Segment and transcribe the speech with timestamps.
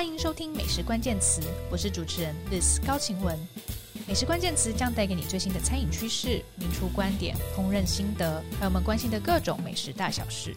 [0.00, 3.38] 欢迎收听《美食关键词》，我是主持人 Liz 高晴雯。
[4.08, 10.56] 美食关键词将带给你最新的餐饮趋势、名厨观点、烹饪心得，还有我们关心的各种美食大小事。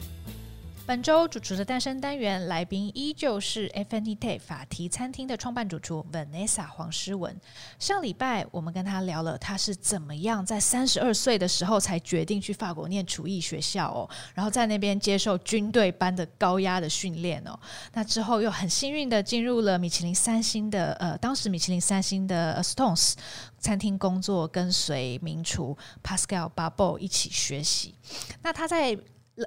[0.85, 7.33] 本周主厨的诞生单元来宾依旧是 Affinité 法提餐厅的创办主厨 Vanessa 黄诗文。
[7.79, 17.57] 上礼拜我们跟他聊了，他是怎么样在三十二岁的时候才决定去法国念厨艺学校哦，然后在那边接受军队般的高压的训练哦。
[17.93, 23.13] 那之后又很幸运的进入了米其林三星的呃，当时米其林三星的 Stones
[23.57, 27.95] 餐厅工作，跟随名厨 Pascal Barbot 一起学习。
[28.41, 28.97] 那他在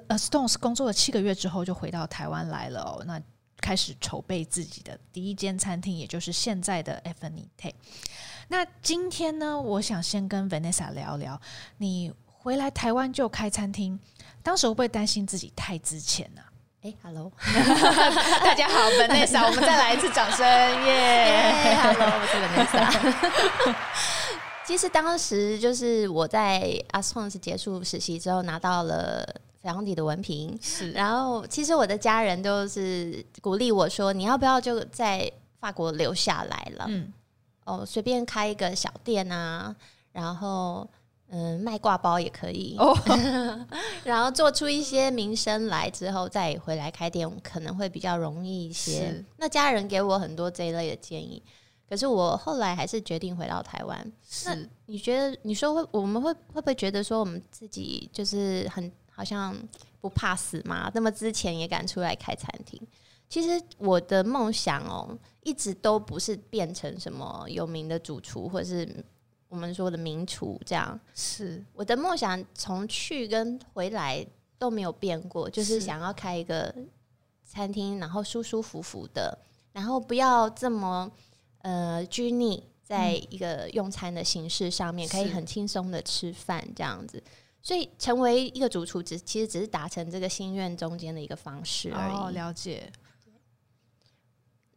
[0.07, 3.01] 呃，Stones 工作了七个月之后，就回到台湾来了哦。
[3.05, 3.21] 那
[3.61, 7.75] 开始筹备自己的第一间餐厅，也就是现在的 e v a n i t e。
[8.49, 11.39] 那今天呢，我想先跟 Vanessa 聊聊，
[11.77, 13.97] 你回来台湾就开餐厅，
[14.43, 16.41] 当时会不会担心自己太值钱呢？
[16.83, 17.31] 哎，Hello，
[18.43, 20.45] 大家好，Vanessa，我们再来一次掌声，
[20.85, 21.75] 耶！
[21.81, 23.75] Hello， 我是 Vanessa。
[24.65, 29.25] 其实当时就是我在 Stones 结束实习之后，拿到了。
[29.67, 36.85] 当地的文凭是，然后其实我的家人都是鼓励我说：“你要不要就在法国留下来了？
[36.87, 37.11] 嗯，
[37.65, 39.75] 哦，随便开一个小店啊，
[40.13, 40.87] 然后
[41.27, 42.97] 嗯，卖挂包也可以哦，
[44.05, 49.21] 然后做出一些名声来之后再回来开店，可能会比较容易一些。
[49.35, 51.43] 那家人给我很多这一类的建议，
[51.89, 54.11] 可是我后来还是决定回到台湾。
[54.25, 55.37] 是那你觉得？
[55.41, 58.89] 你说会我们会会不会觉得说我们自己就是很？
[59.17, 59.57] 好像
[59.99, 60.91] 不怕死嘛？
[60.93, 62.79] 那么之前也敢出来开餐厅。
[63.27, 68.87] 其实我的梦想哦，一直都不是变成什么有名的主厨，或者是
[69.49, 70.97] 我们说的名厨这样。
[71.15, 74.23] 是我的梦想，从去跟回来
[74.59, 76.73] 都没有变过，就是想要开一个
[77.43, 79.35] 餐厅，然后舒舒服服的，
[79.73, 81.11] 然后不要这么
[81.63, 87.21] 呃拘泥在一个用餐的形式上面，可以很轻松的吃饭这样子。
[87.61, 92.13] 所以成为一个主厨，只其实只是达成这个心愿中间的一个方式而已。
[92.13, 92.89] 哦，了解。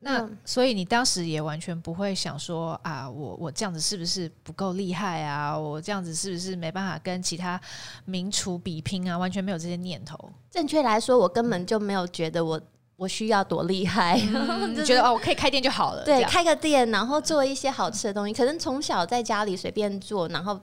[0.02, 5.56] 那所以你当时也完全不会想说啊，我我这样子是不是不够厉害啊？
[5.56, 7.60] 我这样子是不是没办法跟其他
[8.06, 9.18] 名厨比拼啊？
[9.18, 10.18] 完全没有这些念头。
[10.50, 12.58] 正确来说，我根本就没有觉得我
[12.97, 16.02] 我需要多厉害，嗯、 你觉得哦，我可以开店就好了。
[16.02, 20.58] 对，开个店，然后做一些好吃的东西，可能从小在家里随便做，然后。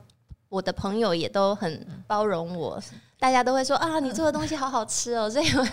[0.50, 2.82] 我的朋友也都很包容我，
[3.20, 5.68] 大家都会说啊，你做的东西好好吃哦， 所以我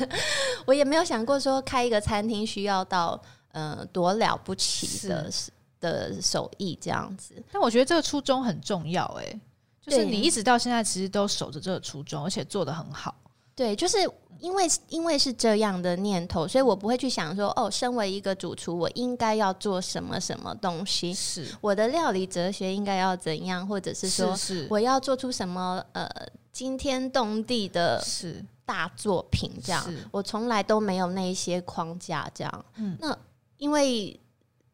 [0.67, 3.21] 我也没有想过说开一个餐厅需要到
[3.53, 5.51] 呃多了不起的是。
[5.81, 7.35] 的手艺这样子。
[7.53, 9.41] 但我觉得这个初衷很重要，哎，
[9.83, 13.15] 就是你一直到现在其实都守着这个初衷，而且做的很好。
[13.55, 13.99] 对，就是。
[14.41, 26.07] 因为因为是这样的念头，所以我不会去想说，哦，身为一个主厨，我应该要做什么什么东西，是我的料理哲学应该要怎样，或者是说，是我要做出什么呃
[26.53, 32.65] 惊天动地的是大作品这样，我从来都没有那一些框架这样。
[32.75, 33.17] 嗯，那
[33.57, 34.21] 因为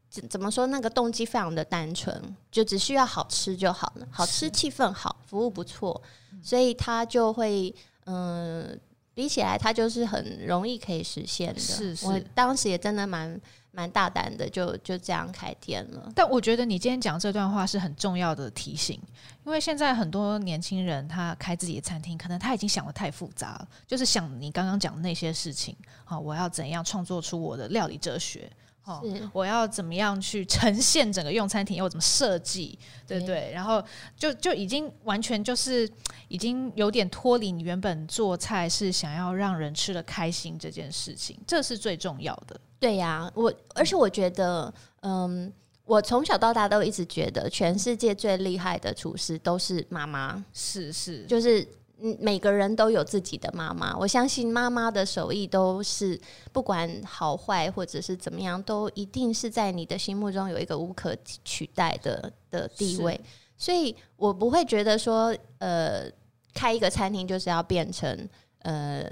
[0.08, 6.02] 怎怎么说，那个动机非常的单纯，就只需要好吃就好了，好吃，气氛好，服务不错，
[6.42, 7.72] 所以他就会
[8.10, 8.68] 嗯。
[8.70, 8.76] 呃
[9.12, 11.60] 比起来，它就是很容易可以实现的。
[11.60, 13.38] 是，是，我当时也真的蛮
[13.72, 16.10] 蛮大胆的，就就这样开店了。
[16.14, 18.98] 但我觉得你今天讲这段话是很重要的提醒，
[19.44, 28.50] 因为现在很多年轻人他开自己的餐厅，可能他已经想的太复杂了，就是想你刚刚讲的那些事情啊，我要怎样创作出我的料理哲学。
[28.84, 29.02] 哦，
[29.32, 31.78] 我要怎么样去呈现整个用餐体验？
[31.82, 32.78] 要怎么设计？
[33.06, 33.40] 对不对？
[33.48, 33.82] 对，然后
[34.16, 35.88] 就就已经完全就是
[36.28, 42.58] 已经有点脱离你原本做菜是想要让人吃的开心这件事情，这是最重要的。
[42.78, 45.52] 对呀，我而且我觉得，嗯，
[45.84, 51.66] 我从小到大都一直觉得，全世界最厉害的厨师都是妈妈，是是，就是。
[52.02, 56.18] 嗯，每个人都有自己的妈妈，我相信妈妈的手艺都是
[56.52, 63.20] 不管好坏或者是怎么样，都一定是在你的心目中有一个无可取代的的地位。
[63.56, 66.10] 所以我不会觉得说，呃，
[66.54, 68.28] 开一个餐厅就是要变成
[68.60, 69.04] 呃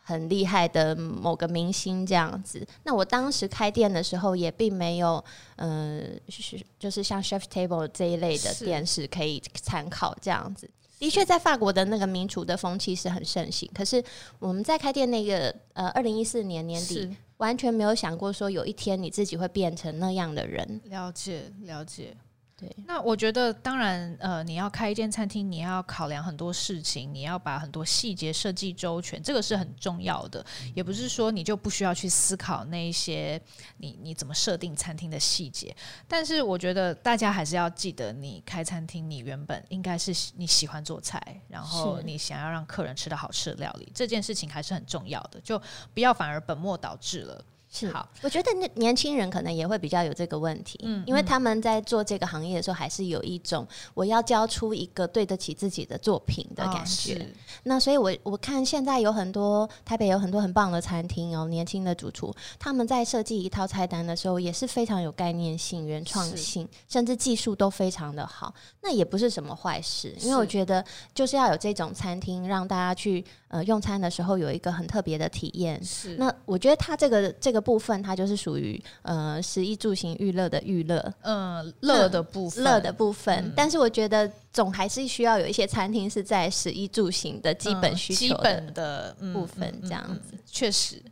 [0.00, 2.64] 很厉害的某个明星这样子。
[2.84, 5.24] 那我当时开店的时候也并没有，
[5.56, 10.70] 呃，是就是像 Chef Table 这一类的电视可以参考这样子。
[11.04, 13.70] 的确，在法国的那个民厨的风气是很盛行。
[13.74, 14.02] 可是
[14.38, 20.80] 我们在开店那个呃，二零一四年年底，完全没有想过说有一天你自己会变成那样的人。
[20.86, 22.16] 了解，了解。
[22.56, 30.44] 对，那我觉得当然，呃，你要开一间餐厅，你要考量很多事情，你要把很多细节设计周全，这个是很重要的。
[30.72, 33.40] 也不是说你就不需要去思考那一些
[33.78, 35.74] 你你怎么设定餐厅的细节。
[36.06, 45.60] 但是我觉得大家还是要记得，你开餐厅，你原本应该是你喜欢做菜，然后你想要让客人吃到好吃的料理，这件事情还是很重要的，就
[45.92, 47.44] 不要反而本末倒置了。
[47.74, 57.16] 是好，我觉得年年轻人可能也会比较有这个问题，嗯，因为他们在做这个行业的时候，还是有一种我要交出一个对得起自己的作品的感觉。
[57.16, 57.26] 哦、
[57.64, 68.54] 那所以我，我我看现在有很多台北有很多很棒的餐厅哦，年轻的主厨他们在设计一套菜单的时候，也是非常有概念性、原创性，甚至技术都非常的好。
[68.82, 75.82] 那也不是什么坏事，因为我觉得就是要有这种餐厅，让大家去呃用餐的时候有一个很特别的体验。
[75.82, 77.64] 是，那我觉得它这个这个。
[77.64, 83.34] 部分它就是属于呃食衣住行娱乐的娱乐，嗯，乐的部分，乐的部分。
[83.38, 91.02] 嗯、但是我觉得总还是需要有一些餐厅是在食衣住行的基本需求基本的部分，这样子确、实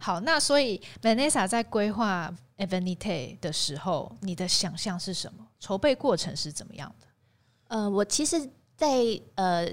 [0.00, 0.18] 好。
[0.18, 5.46] 那所以 Vanessa 在规划 Evenite 的时候，你的想象是什么？
[5.60, 7.06] 筹备过程是怎么样的？
[7.68, 9.68] 呃，我其实在，在呃。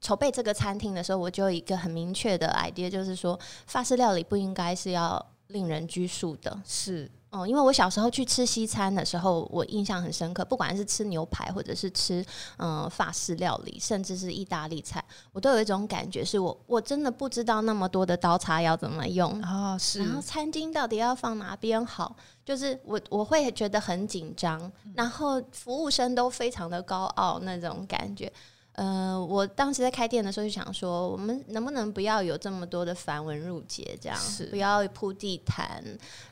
[0.00, 6.56] 筹备这个餐厅的时候，我就有一个很明确的 idea，就是说法式料理不应该是要令人拘束的。
[6.64, 12.24] 是，嗯，因为我小时候去吃西餐的时候，我印象很深刻，不管是吃牛排，或者是吃
[12.58, 15.02] 嗯法式料理，甚至是意大利菜，
[15.32, 22.14] 我都有一种感觉，是我我真的不知道那么多的刀叉要怎么用哦，是，然后餐巾到底要放哪边好，
[22.44, 28.32] 就是我我会觉得很紧张，然后服务生都非常的高傲那种感觉。
[28.76, 35.82] 呃，我当时在开店的时候就想说，我们能不能不要有这么多的繁文缛节，这样是不要铺地毯，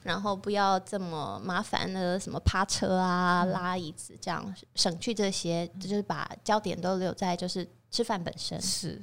[0.02, 8.60] 然后不要这么麻烦的什么趴车啊、嗯、拉椅子，这样省去这些，就是把焦点都留在就是吃饭本身。
[8.60, 9.00] 是，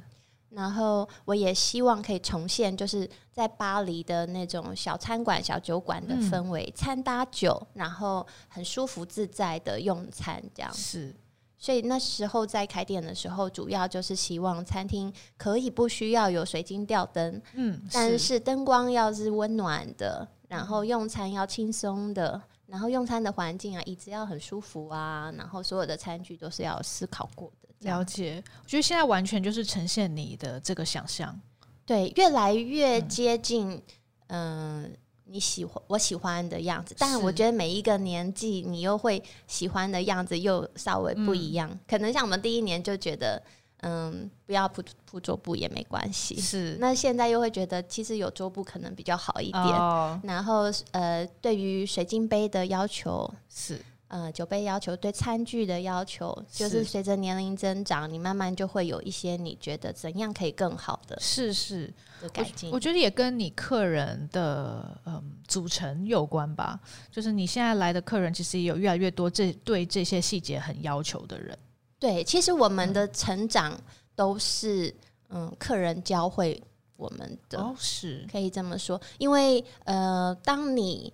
[0.51, 11.15] 然后我也希望可以重现就是在巴黎的那种小餐馆、小酒馆的氛围，嗯、餐搭酒，然后很舒服自在的用餐，这样是。
[11.61, 27.69] 所以那时候在开店的时候，主要就是希望餐厅可以不需要有水晶吊灯，嗯，但是灯光要是温暖的，然后用餐要轻松的，然后用餐的环境啊，椅子要很舒服啊，然后所有的餐具都是要思考过的。
[27.81, 31.39] 了解，我觉得现在完全就是呈现你的这个想象，
[31.85, 33.79] 对，越来越接近，
[34.27, 34.83] 嗯。
[34.83, 34.89] 呃
[35.31, 41.69] 你喜欢我喜欢的样子，但我觉得每一个年纪你又会喜欢的样子又稍微不一样。
[41.71, 43.41] 嗯、可能像我们第一年就觉得，
[43.81, 46.39] 嗯，不要铺铺桌布也没关系。
[46.39, 49.63] 是，那现在又会觉得，其实有桌布可能比较好一点。
[49.63, 53.79] 哦、然后，呃，对于水晶杯的要求是。
[54.11, 61.87] 呃，酒杯要求，对餐具的要求，就是随着年龄增长，你慢慢就会有一些你觉得怎样可以更好的，是是
[62.21, 62.69] 的改进。
[62.71, 66.77] 我觉得也跟你客人的嗯组成有关吧，
[67.09, 71.57] 就是你现在来的客人其实也有越来越多这对这些细节很要求的人。
[71.97, 73.79] 对，其实我们的成长
[74.13, 74.93] 都是
[75.29, 76.61] 嗯客人教会
[76.97, 81.13] 我们的，哦，是可以这么说，因为呃，当你。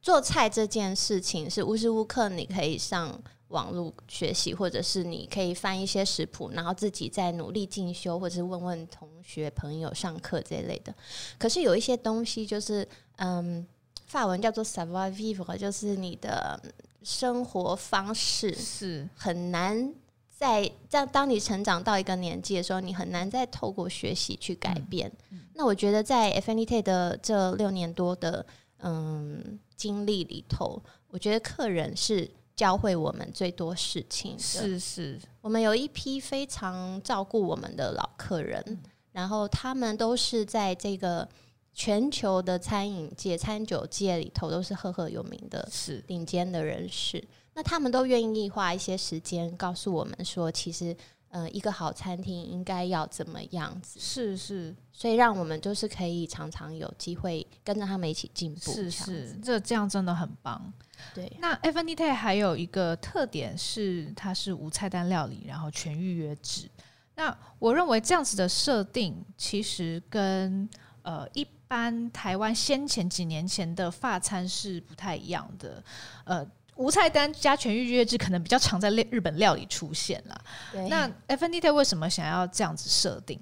[0.00, 10.94] 做菜这件事情是无时无刻你可以上网络学习，或者是你可以翻一些食谱，然后自己再努力进修，或者是问问同学朋友上课这一类的。
[11.38, 12.86] 可是有一些东西就是，
[13.16, 13.66] 嗯，
[14.06, 16.60] 法文叫做 savoir vivre，就是你的
[17.02, 19.92] 生活方式是很难
[20.30, 25.10] 在在当你成长到一个年纪的时候，你很难再透过学习去改变。
[25.30, 28.46] 嗯，那我觉得在 Evenite 的这六年多的。
[28.80, 34.38] 嗯，经历里头，我觉得客人是教会我们最多事情的。
[34.42, 38.78] 是是，我们有一批非常照顾我们的老客人，嗯、
[39.12, 41.26] 然后他们都是在这个
[41.72, 47.22] 全球的餐饮界、餐酒界里头都是赫赫有名的，是顶尖的人士。
[47.54, 50.94] 那他们都愿意花一些时间告诉我们说，其实。
[51.30, 54.00] 呃，一个好餐厅应该要怎么样子？
[54.00, 58.72] 是是，所以让我们就是可以常常有机会跟着他们一起进步。
[58.72, 60.72] 是是，这这样真的很棒。
[61.14, 66.66] 对，那 Evenite 还有一个特点是，它是无菜单料理，然后全预约制。
[67.14, 70.66] 那我认为这样子的设定，其实跟
[71.02, 75.84] 呃一般台湾先前几年前的法餐是不太一样的。
[76.24, 76.46] 呃。
[76.78, 80.40] 无菜单加全预约制可能比较常在日本料理出现了。
[80.72, 83.38] 对那 Evenite 为什么想要这样子设定？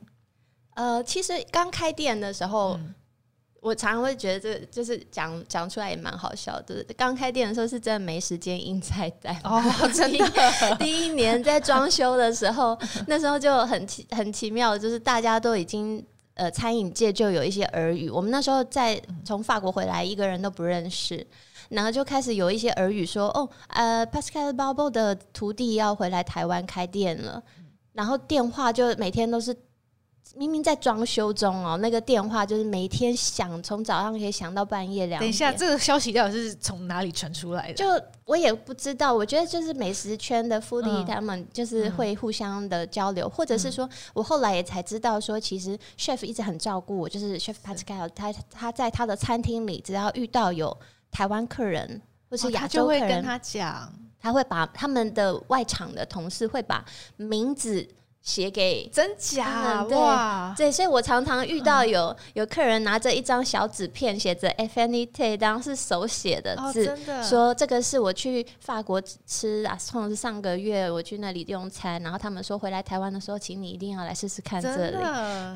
[0.74, 2.94] 呃，其实刚开店的时候，嗯、
[3.60, 6.84] 我常常会觉得这就是讲讲出来也蛮好笑的。
[6.96, 9.62] 刚开店的时候是真的没时间印菜单哦，
[9.94, 10.26] 真的。
[10.78, 12.78] 第一年在装修的时候，
[13.08, 18.10] 那时候就很奇很奇妙，就是大家都已经呃餐饮界就有一些耳语。
[18.10, 21.26] 我们那时候在从法国回来，一个人都不认识，
[21.68, 27.42] 然后就开始有一些耳语说哦，呃，Pascal Barbeau 的徒弟要回来台湾开店了，
[27.92, 29.56] 然后电话就每天都是。
[30.34, 35.20] 明明在装修中哦，那个电话就是每天响，从早上可以响到半夜两点。
[35.20, 37.74] 等一下，这个消息到底是从哪里传出来的？
[37.74, 37.86] 就
[38.24, 39.14] 我也不知道。
[39.14, 50.76] 我觉得就是美食圈的 foodie 他们就是会互相的交流，嗯、或者是说我后来也才知道说，其实 chef 一直很照顾我，就是 chef Pascal，他他在他的餐厅里，只要遇到有
[51.16, 56.84] 台湾客人或是亚洲客人，哦、他就会跟他讲，他会把他们的外场的同事会把
[57.16, 57.88] 名字。
[58.26, 60.52] 写给真假、嗯、对哇？
[60.56, 74.96] 对，所以我常常遇到有、嗯、有客人拿着一张小纸片，写着 “Affinité”，当然是手写的字、哦的，说这个是我去法国吃啊，从是上个月我去那里用餐，然后他们说回来台湾的时候，请你一定要来试试看这里。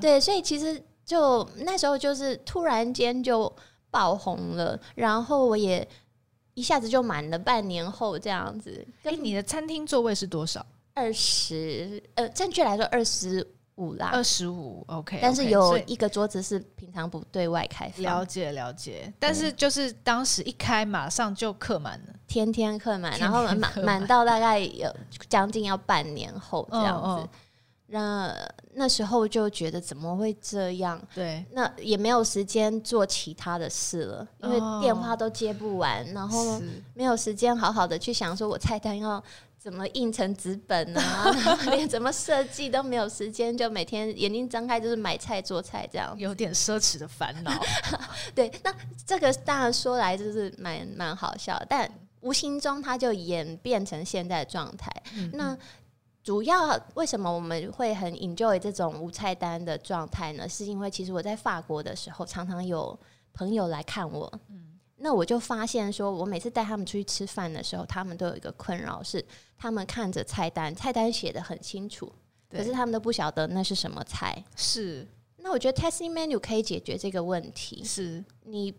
[0.00, 3.52] 对，所以其实就那时候就是突然间就
[3.90, 5.87] 爆红了，然后我也
[6.54, 8.87] 一下子就满了，半年后这样子。
[9.04, 10.64] 哎，你的餐厅座位是多少？
[10.94, 15.18] 二十，呃，正确来说二十五啦，二十五，OK。
[15.23, 18.02] 但是有一个桌子是平常不对外开放。
[18.02, 24.94] 了解了解，但是就是当时一开，马上就客满了，天天客满，然后满满到大概有
[25.28, 27.09] 将近要半年后这样子。
[27.09, 27.28] 哦哦
[27.90, 28.35] 那
[28.75, 31.00] 那时候就觉得怎么会这样？
[31.14, 36.61] 对，那也没有时间做其他的事了，因为电话都接不完，然后
[36.94, 39.23] 没有时间好好的去想说我菜单要。
[39.62, 41.30] 怎么印成纸本啊？
[41.76, 47.52] 连怎么设计都没有时间，就每天眼睛张开就是买菜做菜这样，有点奢侈的烦恼。
[48.35, 51.87] 对，那这个当然说来就是蛮蛮好笑，但
[52.23, 54.90] 无形中它就演变成现在的状态。
[55.14, 55.30] 嗯嗯。
[55.35, 55.59] 那
[56.23, 60.49] 主要为什么我们会很 enjoy 这种无菜单的状态呢？
[60.49, 62.99] 是因为其实我在法国的时候，常常有
[63.33, 64.33] 朋友来看我。
[64.49, 64.67] 嗯
[65.03, 69.25] 那我就发现，说我每次带他们出去吃饭的时候，他们都有一个困扰，是
[69.57, 72.12] 他们看着菜单，菜单写的很清楚，
[72.50, 74.45] 可是他们都不晓得那是什么菜。
[74.55, 75.09] 是，
[75.39, 77.83] 那我觉得 testing menu 可以解决这个问题。
[77.83, 78.75] 是你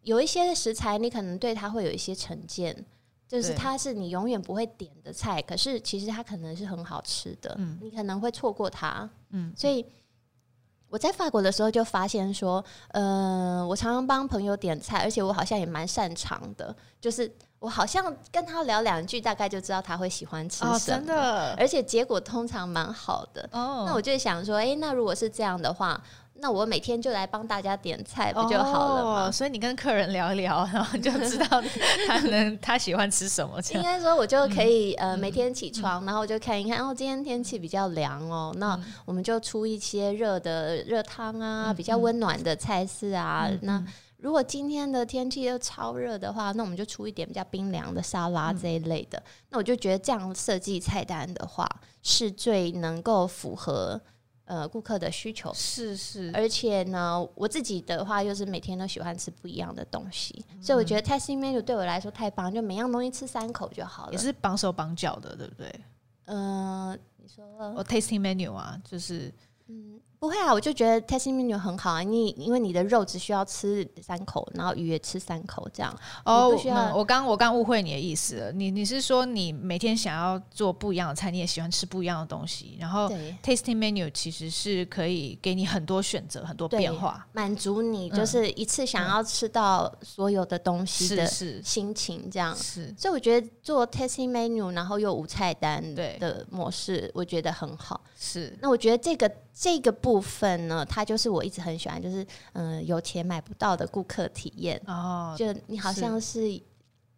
[0.00, 2.86] 有一些食材，你可能对它会有一些成见，
[3.30, 9.86] 就是它是你永远不会点的菜，可是其实它可能是很好吃的，嗯，你可能会错过它，嗯，所以。
[10.92, 23.48] 我在法国的时候就发现说，呃，我常常帮朋友点菜，而且我好像也蛮擅长的，就是我好像跟他聊两句，大概就知道他会喜欢吃什么，哦，真的，而且结果通常蛮好的。
[23.52, 26.02] 哦，那我就想说，诶，那如果是这样的话。
[26.40, 29.26] 那我每天就来帮大家点菜不就好了吗？
[29.28, 31.62] 哦，所以你跟客人聊一聊，然后就知道
[32.08, 33.60] 他能他喜欢吃什么。
[33.74, 43.46] 应该说，我就可以、嗯、呃每天起床，然后我就看一看，哦，今天天气比较凉哦，那我们就出一些热的热汤啊，嗯、比较温暖的菜式啊。
[43.50, 43.84] 嗯、那
[44.16, 49.18] 如果今天的天气又超热的话，那我们就出一点比较冰凉的沙拉这一类的。
[49.18, 51.68] 嗯、那我就觉得这样设计菜单的话，
[52.02, 54.00] 是最能够符合。
[54.50, 64.12] 呃，顾客的需求是是，而且呢，我自己的话又是每天都喜欢吃不一样的东西，嗯、所以我觉得 tasting menu 对我来说太棒，就每样东西吃三口就好了。
[64.12, 65.72] 也是绑手绑脚的，对不对？
[66.24, 67.44] 嗯、呃，你说
[67.76, 69.32] 我 tasting menu 啊，就是
[69.68, 69.99] 嗯。
[70.20, 72.02] 不会啊，我就觉得 tasting menu 很好啊。
[72.02, 75.90] 你因为你的肉只需要吃三口，然后鱼也吃三口这样。
[76.26, 78.52] 哦，嗯、我刚我刚误会你的意思了。
[78.52, 83.08] 你你是说你每天想要做不一样的菜，你也喜欢吃不一样的东西，然后
[83.42, 92.54] tasting menu 其实是可以给你很多选择、很多变化，满足你就是一次想要吃到所有的东西的心情这样。
[92.54, 98.02] 是，是，所以我觉得做 tasting menu，然后又无菜单的模式，我觉得很好。
[98.14, 99.32] 是，那我觉得这个。
[99.52, 106.60] 这个部分呢，它就是我一直很喜欢，就是嗯、呃，有钱买不到的顾客体验哦，就你好像是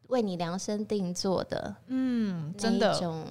[0.08, 3.24] 为你量身定做的，嗯，真的一种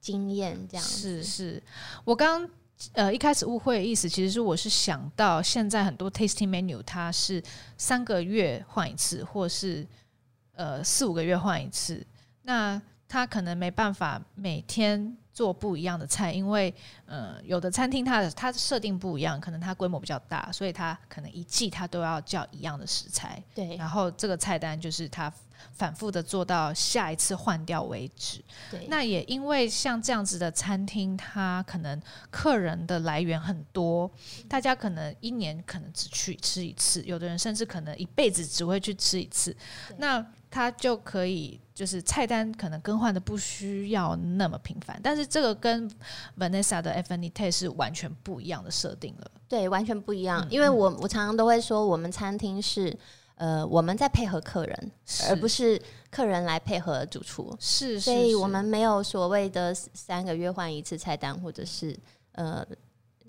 [0.00, 0.86] 经验这样。
[0.86, 1.60] 是是，
[2.04, 2.48] 我刚
[2.92, 7.42] 呃一开始误会的意思，其实是我是想到现在很多 tasting menu 它是
[7.76, 9.84] 三个月换一次，或是
[10.54, 12.06] 呃四五个月换一次，
[12.42, 15.16] 那他可能没办法每天。
[15.32, 16.72] 做不一样的菜，因为
[17.06, 23.42] 呃，有的餐厅它的它设定不一样，可能它规模比较大，所以它可能一季它都要叫一样的食材。
[23.54, 25.32] 对，然后这个菜单就是它
[25.72, 28.44] 反复的做到下一次换掉为止。
[28.70, 34.10] 对，那也因为像这样子的餐厅，它可能客人的来源很多，
[34.48, 39.56] 大家可能一年可能只去吃一次，有的人甚至可能一辈子只会去吃一次。
[39.96, 45.90] 那它就可以，就是菜单可能更换的不需要那么频繁，但是这个跟
[46.38, 49.30] Vanessa 的 Affinité 是完全不一样的设定了。
[49.48, 50.46] 对，完全不一样。
[50.46, 52.94] 嗯、因为我我常常都会说，我们餐厅是
[53.36, 54.92] 呃我们在配合客人，
[55.30, 55.80] 而不是
[56.10, 57.56] 客人来配合主厨。
[57.58, 61.98] 是，所以我们没有所谓的三个月换一次菜单，或者是
[62.32, 62.62] 呃。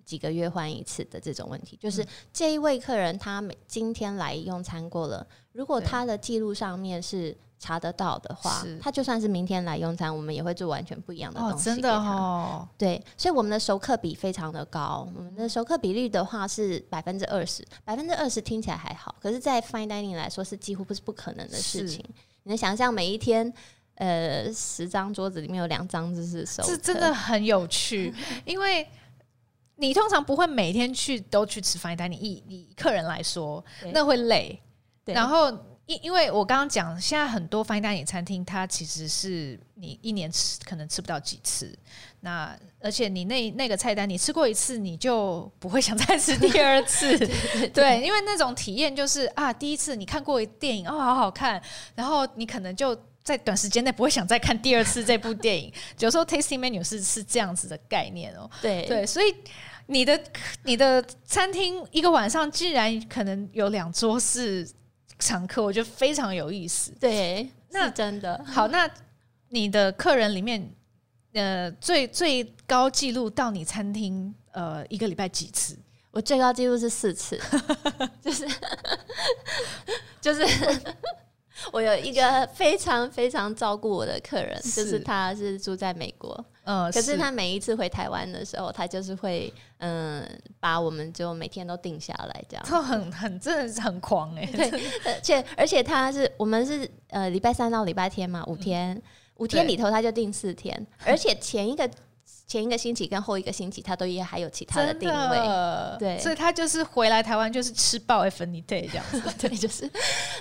[0.06, 11.56] 几个月换一次的这种问题，就是这一位客人他每今天来用餐过了，如果他的记录上面是查得到的话，他就算是明天来用餐，我们也会做完全不一样的东西。
[11.56, 22.04] 哦，真的哦，对，所以我们的熟客比非常的高，我们的熟客比率的话是百分之二十，百分之二十听起来还好，可是，在 fine dining 来说是几乎不是不可能的事情。
[22.44, 23.54] 你能想象每一天，
[23.96, 28.14] 呃，十张桌子里面有两张就是熟客，这真的很有趣，
[28.46, 28.88] 因为。
[29.76, 34.58] 你通常不会每天去都去吃 fine dining，以以客人来说，那会累。
[35.06, 35.52] 然后
[35.86, 41.78] 因因为我刚刚讲，现在很多 fine dining 餐厅，它其实是你一年吃可能吃不到几次。
[42.22, 47.16] 那而且你那那个菜单，你吃过一次，你就不会想再吃第二次。
[47.20, 51.62] 对，对，对，对，因为那种体验就是啊，第一次你看过一电影哦，好好看，
[51.96, 52.98] 然后你可能就。
[53.24, 58.50] 在短时间内不会想再看第二次这部电影， 有时候 tasting menu 是是这样子的概念哦。
[58.62, 59.34] 对对，所以
[59.86, 60.22] 你的
[60.64, 64.70] 你的餐厅一个晚上竟然可能有两桌是
[65.24, 66.92] 常客，我觉得非常有意思。
[67.00, 68.68] 对，那真的好。
[68.68, 68.90] 那
[69.50, 70.70] 你的客人里面，
[71.34, 75.78] 呃，最最高记录到你餐厅呃一个礼拜几次？
[76.12, 77.40] 我最高记录是四次，
[78.22, 78.48] 就 是
[80.22, 80.46] 就是。
[81.72, 90.28] 我有一个非常非常照顾我的客人，就是他是住在美国，嗯，可是他每一次回台湾的时候，他就是会嗯
[90.60, 99.02] 把我们就每天都定下来，这样，他很很真的是很狂哎、欸，对，而且而且他是我们是呃礼拜三到礼拜天嘛，五天、嗯、
[99.38, 101.90] 五天里头他就定四天， 而且前一个。
[102.46, 109.90] 前一个星期跟后一个星期，他都也还有其他的定位，对，所以他就是回来台湾就是吃爆 Affinité 这样子， 对，就是，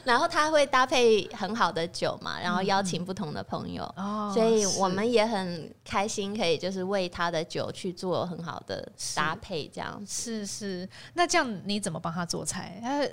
[0.05, 10.87] 然后他会搭配很好的酒嘛，然后邀请不同的朋友，嗯、所以我们也很开心，可以就是为他的酒去做很好的搭配，这样是是。
[11.15, 12.79] 那这样你怎么帮他做菜？
[12.83, 13.07] 他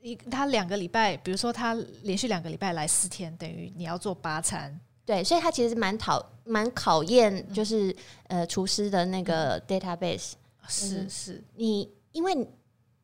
[0.00, 4.78] 一他两个礼拜，比如说他连续两个礼拜来四天，等于你要做八餐。
[5.06, 7.90] 对，所以它其实蛮讨蛮考验，就是、
[8.26, 10.68] 嗯、呃厨师的那个 database、嗯。
[10.68, 12.46] 是是，你因为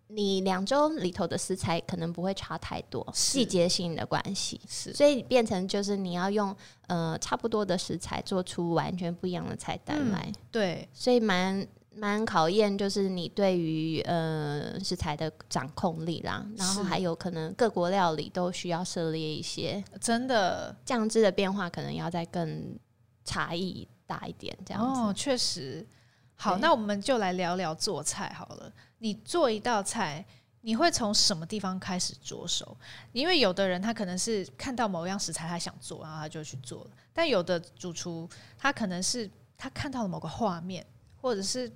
[0.09, 6.55] 你两周里头的食材可能不会差太多，季节性的关系，是，所以变成就是你要用
[6.89, 10.25] 呃差不多的食材做出完全不一样的菜单来。
[10.27, 11.67] 嗯、对，所以蛮。
[11.95, 22.79] 蛮考验，就是你对于呃食材的掌控力啦，然后还有可能各国料理都需要涉猎一些，真的酱汁的变化可能要再更
[23.25, 25.01] 差异大一点，这样子。
[25.01, 25.87] 哦，确实。
[26.35, 28.73] 好，那我们就来聊聊做菜好了。
[28.99, 30.25] 你做一道菜，
[30.63, 32.77] 你会从什么地方开始着手？
[33.13, 38.29] 因为有的人他可能是看到某样食材他想做，然后他就去做了；但有的主厨
[38.59, 40.85] 他可能是他看到了某个画面，
[41.21, 41.71] 或者是。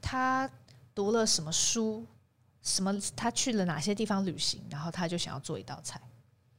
[0.00, 0.50] 他
[0.94, 2.04] 读了什么书？
[2.62, 2.94] 什么？
[3.16, 4.62] 他去了哪些地方旅行？
[4.70, 6.00] 然后他就想要做一道菜。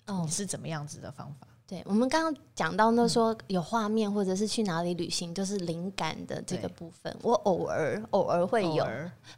[0.08, 1.48] 哦，你是怎么样子的方法？
[1.68, 7.16] 对，我们刚刚讲到那说有画面，或者是去哪里旅行，就是灵感的这个部分。
[7.22, 8.86] 我偶尔偶尔会有，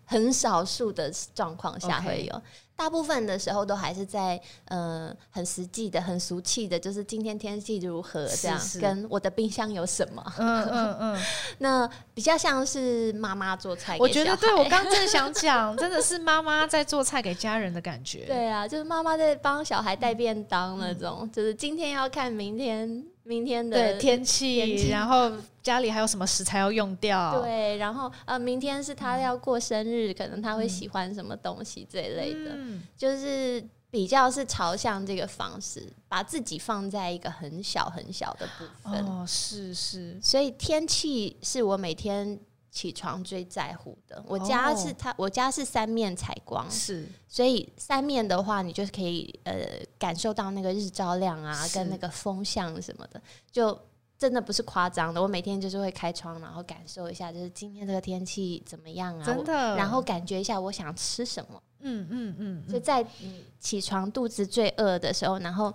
[0.03, 2.41] 很少数的状况下会有。
[2.83, 10.21] 大部分的时候都还是在呃很实际的、很俗气的，就是今天天气如何这样，是是跟我的冰箱有什么。
[10.37, 11.21] 嗯嗯嗯。
[11.59, 13.95] 那比较像是妈妈做菜。
[14.01, 18.25] 我觉得对，我刚正想讲， 真的是妈妈在做菜给家人的感觉。
[18.25, 23.01] 对啊，就是妈妈在帮小孩带便当那种，嗯、就是今天要看明天。
[23.23, 25.31] 明天的天气，然后
[25.61, 27.41] 家里还有什么食材要用掉？
[27.41, 39.05] 对，然后呃，明天是他要过生日，嗯、可能他会喜欢什么东西这一类的，嗯、就是比较是朝向这个方式，把自己放在一个很小很小的部分。
[39.05, 42.39] 哦，是是，所以天气是我每天。
[42.73, 49.53] 起床最在乎的，我家是它，我家是三面采光，是，所以三面的话，你就是可以呃
[49.99, 53.79] 感受到那个日照量啊，跟那个风向什么的，就
[54.17, 59.23] 真的不是夸张的，我每天就是会开窗，然后感受一下，就是今天这个天气怎么样啊？
[59.23, 61.61] 真的，然后感觉一下我想吃什么。
[61.81, 65.71] 嗯嗯嗯，就在你起床肚子最饿的时候，然后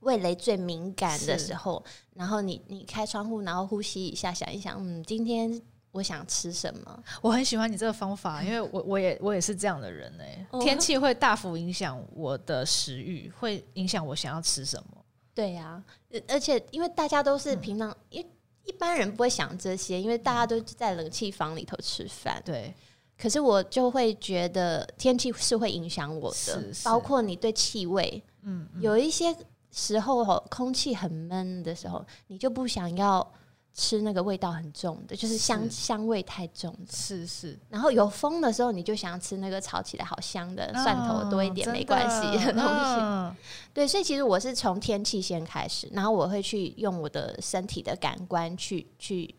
[0.00, 7.04] 味蕾最敏感的时候，然后你你开窗户，然后呼吸一下，想一想，嗯，今天我想吃什么？
[7.22, 15.04] 我很喜欢你这个方法，因为我我也我也是这样的人哎、欸，天气会大幅影响我的食欲，会影响我想要吃什么。
[15.34, 15.84] 对呀、啊，
[16.28, 18.28] 而且因为大家都是平常，因、嗯、
[18.64, 22.40] 一般人不会想这些，因为大家都在冷气房里头吃饭。
[22.44, 22.74] 对，
[23.16, 29.34] 可是我就会觉得天气是会影响我的，是是包括你对气味，嗯，嗯，有一些
[29.70, 33.32] 时候空气很闷的时候，你就不想要。
[33.80, 37.56] 吃那个味道很重的，就是香是香味太重的，是是。
[37.68, 42.66] 然后有风的时候，你就想吃那个炒起来好香的，蒜头多一点没关系的东西。
[42.66, 43.32] 哦、
[43.72, 49.32] 对，所以其实我是从天气先开始，然后我会去用我的身体的感官去去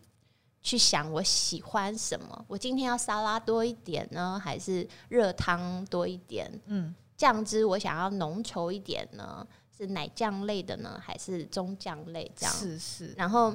[0.62, 2.44] 去想我喜欢什么。
[2.48, 6.50] 我今天要沙拉多一点呢，还是热汤多一点？
[6.64, 12.32] 嗯，酱汁我想要浓稠一点呢，是奶酱类的呢，还是中酱类？
[12.34, 13.12] 这样是是。
[13.18, 13.54] 然后。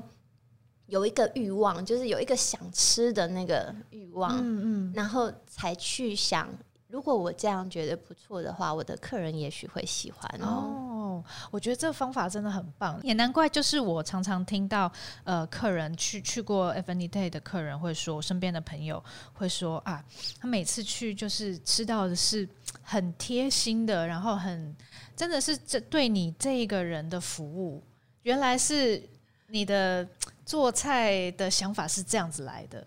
[0.88, 6.48] 有一个欲望，就是有一个想吃的那个欲望，嗯嗯，然后才去想，
[6.90, 10.46] 如果我这样觉得不错的话，我的客人也许会喜欢哦。
[10.46, 14.92] 哦，我觉得这个方法真的很棒，也难怪，就是我常常听到，
[15.24, 20.04] 呃，客人去去过 Affinity 的客人会说，身边的朋友会说啊，
[20.40, 22.48] 他每次去就是吃到的是
[22.84, 24.76] 很贴心的，然后很
[25.16, 27.82] 真的是这对你这一个人的服务，
[28.22, 29.02] 原来是
[29.48, 30.08] 你的。
[30.46, 32.86] 做菜的想法是这样子来的，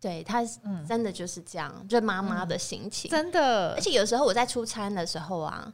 [0.00, 3.74] 对他，嗯，真的就是这样，嗯、就妈妈的心情，真的。
[3.74, 5.72] 而且有时候我在出餐的时候啊，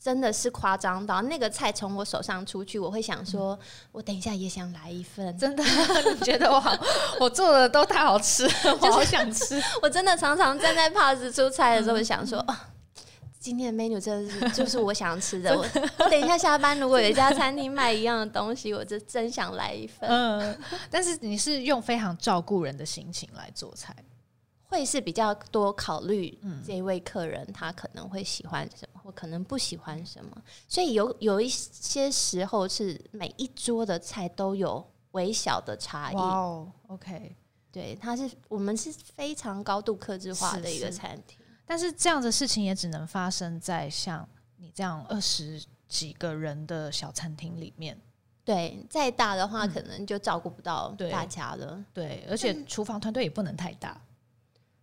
[0.00, 3.58] 真的是夸张到那个菜从我手上出去，我会想说，嗯、
[3.92, 5.36] 我等一下也想来一份。
[5.36, 5.62] 真的，
[6.14, 6.72] 你觉得我好，
[7.20, 9.60] 我做的都太好吃了，我好想吃。
[9.82, 12.56] 我真的常常站在 PARS 出菜的时候想说，嗯
[13.40, 15.56] 今天的 menu 真的是 就是我想吃的。
[15.58, 15.66] 我
[16.10, 20.08] 等一下下班，如果有一家餐厅卖一样的东西，我就真想来一份。
[20.08, 20.58] 嗯，
[20.90, 23.96] 但是你是用非常照顾人的心情来做菜，
[24.64, 30.30] 会是比较多考虑这一位客人他可能会喜欢什么，或可能不喜欢什么。
[30.68, 36.14] 所以有有一些时候是每一桌的菜都有微小的差异。
[36.14, 37.34] 哦，OK，
[37.72, 41.38] 对，它是我们是非常高度克制化的一个餐厅。
[41.70, 47.96] 但是这样的事情也只能发生在像你这样二十几个人的小餐厅里面。
[48.44, 51.74] 对，再大的话可能就照顾不到大家了。
[51.76, 54.02] 嗯、对，对，而且厨房团队也不能太大。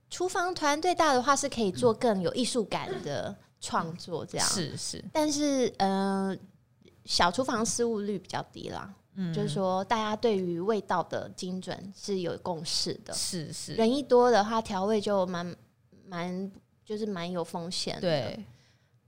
[0.10, 5.06] 厨房团队大的话是可以做更有艺术感的创作，这样、嗯、是是。
[5.12, 6.38] 但是，嗯、呃，
[7.04, 8.94] 小厨房失误率比较低啦。
[9.16, 13.14] 嗯，就是说大家对于味道的精准是有共识的。
[13.14, 13.74] 是是。
[13.74, 15.54] 人一多的话，调味就蛮
[16.06, 16.50] 蛮。
[16.88, 18.02] 就是蛮有风险的。
[18.02, 18.46] 对，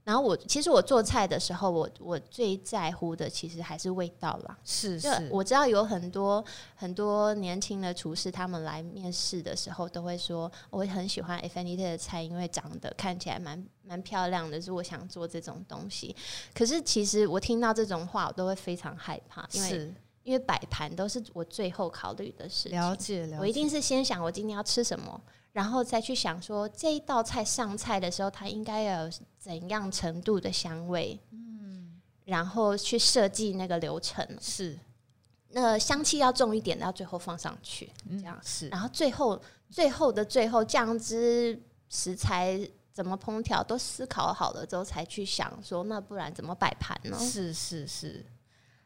[0.04, 4.58] 然后我其实我做菜的时候，我我最在乎的其实还是味道啦。
[4.62, 6.44] 是是，我知道有很多
[6.76, 16.14] 很多年轻的厨师，他们来面试的时候都会说，我很喜欢 Affinity 的菜，因为长得看起来蛮蛮漂亮的，是我想做这种东西。
[16.52, 22.78] 可是其实我听到这种话，我都会非常害怕，因为因为摆盘都是我最后考虑的事情。
[22.78, 25.18] 了解了解，我一定是先想我今天要吃什么。
[25.52, 34.78] 然后再去想说，这一道菜上菜的时候，它应该要有怎样程度的香味，嗯，然后去设计那个流程，是
[35.48, 38.68] 那香气要重一点，要最后放上去，嗯、这样是。
[38.68, 42.60] 然后最后最后的最后，酱汁食材
[42.92, 47.18] 怎么烹调都思考好了之后，才去想说，那不然怎么摆盘呢？
[47.18, 48.24] 是是是。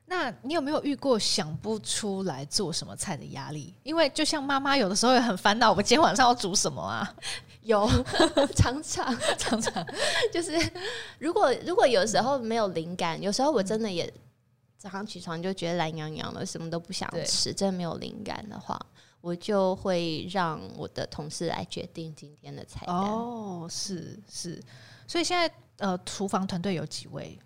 [0.06, 3.72] 那你有没有遇过想不出来做什么菜的压力？
[3.82, 7.14] 因为就像妈妈有的时候也很烦恼，我今天晚上要煮什么啊？
[7.62, 7.88] 有，
[8.54, 9.84] 常常 常常
[10.30, 10.52] 就是，
[11.18, 14.12] 如果如果有时候没有灵感，有时候我真的也
[14.76, 18.78] 早上起床就觉得懒洋洋的，什么都不想吃，真的没有灵感的话，
[19.22, 22.94] 我就会让我的同事来决定今天的菜单。
[22.94, 24.62] 哦，是是，
[25.08, 27.38] 所以现在呃，厨房团队有几位？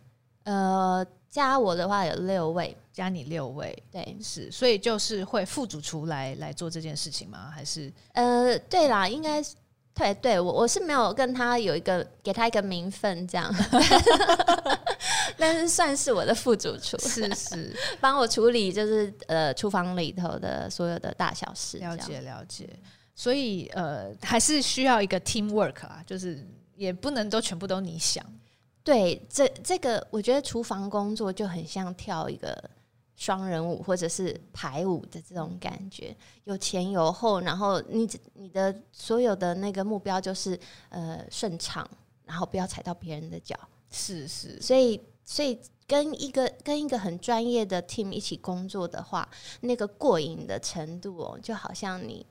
[0.42, 1.06] 呃。
[1.30, 7.50] 加我的话有六位，加你六位，对，是，所以就是会副主厨来来做这件事情吗？
[7.54, 7.92] 还是？
[8.14, 9.42] 呃，对啦，应该
[9.94, 13.52] 对，对我我是没有跟他有一个给他一个名分这样，
[15.36, 22.68] 但是算是我的副主厨，是是， 帮我处理就是呃厨房里头的所有的大小事，了解了解，
[23.14, 28.24] 所以呃还是需要一个 team work 啊，就是也不能都全部都你想。
[28.88, 32.58] 对，这这个我觉得厨房工作就很像跳一个
[33.16, 41.86] 双人舞或者是排舞的这种感觉，有前有后，然后你你的所有的那个目标就是呃顺畅，
[42.24, 43.54] 然后不要踩到别人的脚。
[43.90, 49.28] 是是，所以所以跟一个跟一个很专业的 team 一起工作的话，
[49.60, 52.24] 那个过瘾的程度哦，就好像你。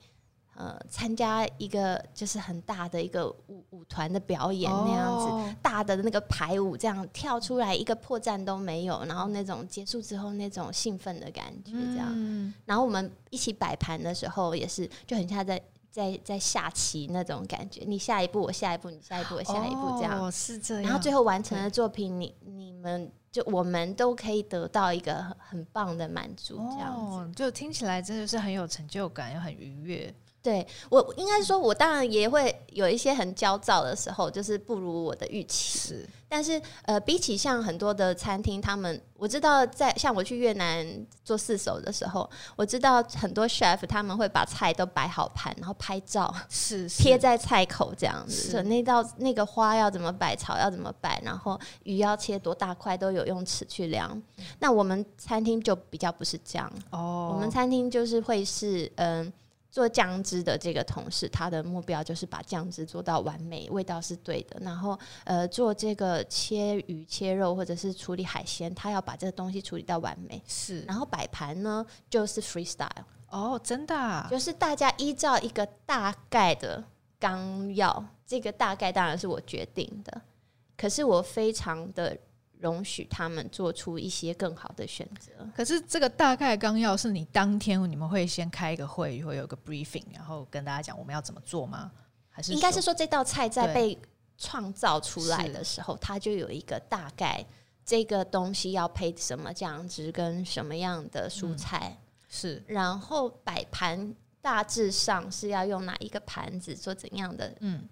[0.60, 12.08] 呃，参加一个就是很大的一个舞舞团的表演那样子，哦、大的那个排舞这样跳出来，一个破绽都没有，然后那种结束之后那种兴奋的感觉，这样。
[12.12, 20.84] 嗯、然后我们一起摆盘的时候，也是就很像在在在下棋那种感觉，你下一步我下一步，你下一步我下一步这样，哦、是这样。
[20.86, 30.12] 然后最后完成的作品，你你们就我们都可以得到一个很很棒的满足，这样子、哦，就听起来真的是很有成就感，又很愉悦。
[30.42, 35.78] 对我应该说，我当然也会有一些很焦躁的时候，就是不如我的预期。
[35.78, 40.88] 是，但是呃，比起像很多的餐厅，他们我知道在像我去越南
[41.22, 48.52] 做四手的时候，我知道很多 chef 他们会把菜都摆好盘，然后拍照，是贴在菜口这样子。
[48.52, 54.10] 是那道那个花要怎么摆，草要怎么摆，然后鱼要切多大块，都有用尺去量。
[54.38, 59.26] 嗯、那我们餐厅就比较不是这样哦，我们餐厅就是会是嗯。
[59.26, 59.34] 呃
[59.78, 64.60] 做酱汁的这个同事，他的目标就是把酱汁做到完美，味道是对的。
[64.60, 70.42] 然后，呃，做这个切鱼、切肉或者是处理海鲜，他要把这个东西处理到完美。
[70.48, 70.82] 是。
[70.88, 72.90] 然后摆盘呢，就是 freestyle。
[73.30, 74.28] 哦，真的啊？
[74.32, 76.84] 就是大家依照一个大概的
[77.20, 80.22] 纲要，这个大概当然是我决定的，
[80.76, 82.18] 可是我非常的。
[82.60, 85.32] 容许他们做出一些更好的选择。
[85.56, 91.92] 可是这个大概纲要是你当天你们会先开一个会，会有一个 briefing，然后跟大家讲我们要怎么做吗？
[92.30, 93.98] 还是应该是说这道菜在被
[94.38, 97.44] 创造出来的时候，它就有一个大概，
[97.84, 107.90] 这个东西要配什么酱汁跟什么样的蔬菜、嗯、是，然后摆盘大致上是要用哪一个盘子做怎样的嗯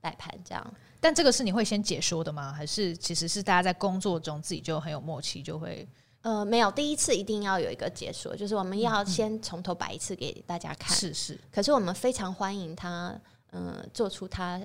[0.00, 0.74] 摆盘这样。
[1.00, 2.52] 但这个是你会先解说的吗？
[2.52, 5.86] 还是其实是大家在工作中自己就很有默契，就会
[6.22, 10.96] 呃没有第一次一定要有一个解说，就是我们要先从头摆一次给大家看。
[10.96, 11.38] 是是。
[11.52, 13.18] 可是我们非常欢迎他，
[13.50, 14.60] 呃，做出他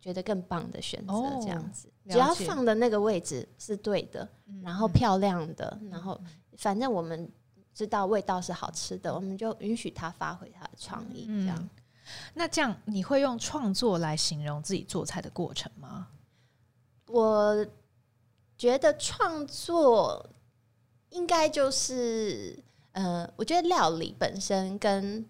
[0.00, 4.28] 觉得更棒的选择，这样子，只要放的那个位置是对的，
[4.62, 6.20] 然后漂亮的，然后
[6.56, 7.30] 反正我们
[7.74, 11.68] 知道味道是好吃的，我们就允许他发挥他的创意，这样。
[12.34, 16.08] 那这样你会用创作来形容自己做菜的过程吗？
[17.06, 17.66] 我
[18.56, 20.30] 觉得创作
[21.10, 25.28] 应该就是，呃，我觉得料理本身跟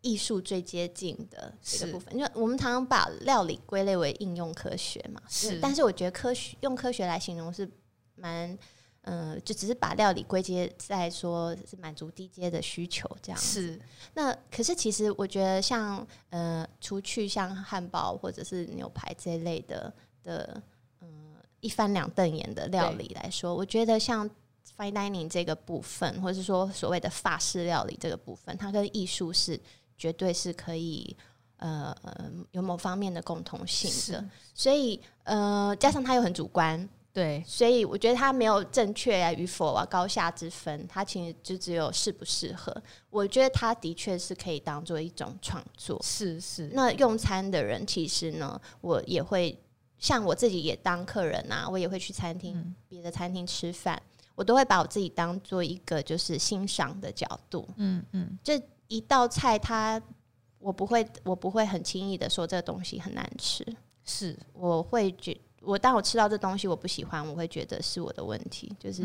[0.00, 5.58] 艺术最接近的这个部分，因为我们常常把料理归类为应用科学嘛，是。
[5.60, 7.70] 但是我觉得科学用科学来形容是
[8.14, 8.58] 蛮。
[9.02, 13.40] 嗯、呃，就只是把料理归结在说是满足低阶的需求这样。
[13.40, 13.80] 是。
[14.12, 20.62] 那可是其实我觉得像呃，除去像汉堡或者是牛排这一类的的
[21.00, 24.28] 嗯、呃、一翻两瞪眼的料理来说，我觉得像
[24.76, 29.58] fine dining 这个部分，或者是说所谓的法式料理这个部分，它跟艺术是
[29.96, 31.16] 绝对是可以
[31.56, 34.22] 呃呃有某方面的共同性的。
[34.54, 36.86] 所以呃，加上它又很主观。
[37.12, 42.72] 对，所以我觉得它没有正确啊与否啊高下之分，它其实就只有适不适合。
[43.10, 46.00] 我觉得它的确是可以当做一种创作。
[46.04, 46.70] 是是。
[46.72, 49.60] 那用餐的人其实呢，我也会
[49.98, 54.00] 像我自己也当客人啊，我也会去餐厅别、嗯、的餐厅吃饭，
[54.36, 57.68] 我都会把我自己当做一个就是欣赏的角度。
[57.76, 58.38] 嗯嗯。
[58.44, 60.00] 这一道菜它，
[60.60, 63.66] 我不会我不会很轻易的说这个东西很难吃，
[64.04, 65.36] 是我会觉。
[65.60, 69.02] 我当我吃到这东西我不喜欢，我会觉得是我的问题，就是，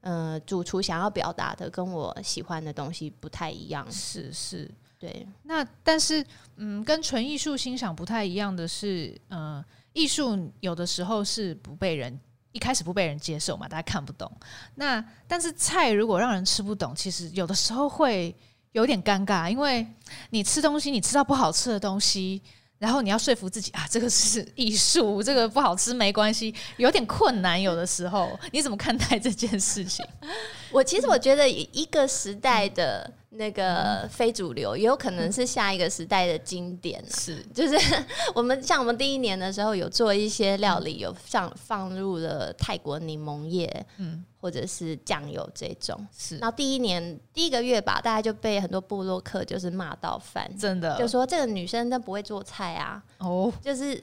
[0.00, 3.86] 嗯、呃，主厨想要表达的跟我喜欢的东西不太一样。
[3.92, 5.26] 是是，对。
[5.42, 6.24] 那但是，
[6.56, 12.18] 嗯，跟纯艺术欣赏不太一样的是，呃，艺术有的时候是不被人
[12.52, 14.30] 一开始不被人接受嘛，大家看不懂。
[14.76, 18.34] 那但是菜如果让人吃不懂，其实有的时候会
[18.72, 19.86] 有点尴尬，因为
[20.30, 22.40] 你吃东西，你吃到不好吃的东西。
[22.82, 27.62] 然后你要说服自己啊，这个是艺术，这个不好吃没关系，有点困难。
[27.62, 30.04] 有的时候，你怎么看待这件事情？
[30.72, 33.08] 我其实我觉得一个时代的。
[33.34, 37.42] 那个非主流也有可能是下一个时代的经典，啊，是。
[37.54, 37.76] 就是
[38.34, 46.36] 我们像我们第一年的时候有做一些料理，有像放入了泰国柠檬叶，嗯，或者是酱油这种，是。
[46.38, 50.98] 然后第一年第一个月吧，大家就被很多部落客就是骂到翻，真的。
[50.98, 54.02] 就说这个女生都不会做菜啊，哦，就是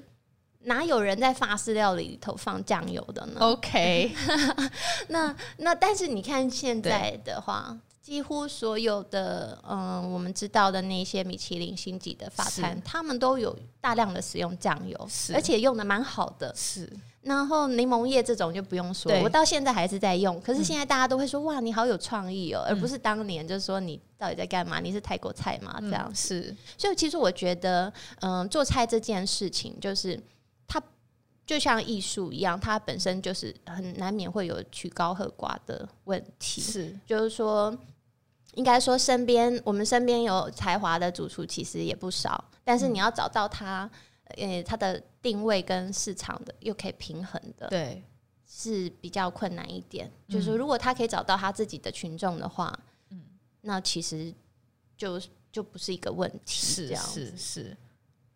[0.64, 4.12] 哪有人在法式料理里头放酱油的呢？OK，
[5.10, 16.52] 那那但是你看现在的话，几乎所有的嗯，我们知道的那些米其林星级的法餐，他们都有大量的使用酱油，而且用的蛮好的。
[16.56, 20.42] 是，然后柠檬叶这种就不用说，我到现在还是在用。
[20.42, 24.80] 可是现在大家都会说、嗯、哇，你好有创意哦，而不是当年就是说你到底在干嘛？
[24.80, 25.78] 你是泰国菜吗？
[25.82, 26.56] 这样、嗯、是。
[26.78, 30.20] 所以其实我觉得，嗯，做菜这件事情就是。
[31.50, 36.62] 它就像艺术一样，它本身就是很难免会有曲高和寡的问题。
[36.62, 37.76] 是，就是说，
[38.54, 43.90] 应该说身边我们身边有才华的主厨其实也不少，但是你要找到他，
[44.26, 48.04] 呃、嗯，他的定位跟市场的又可以平衡的，对，
[48.48, 50.08] 是比较困难一点。
[50.28, 53.24] 嗯、就是说，如果他可以找到他自己的群众的话，嗯，
[53.62, 54.32] 那其实
[54.96, 55.20] 就
[55.52, 56.68] 就不是一个问题。
[56.68, 57.78] 是是是。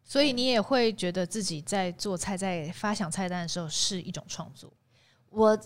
[0.04, 4.72] 所以你也会觉得自己在做菜，在发想菜单的时候是一种创作。
[5.30, 5.58] 我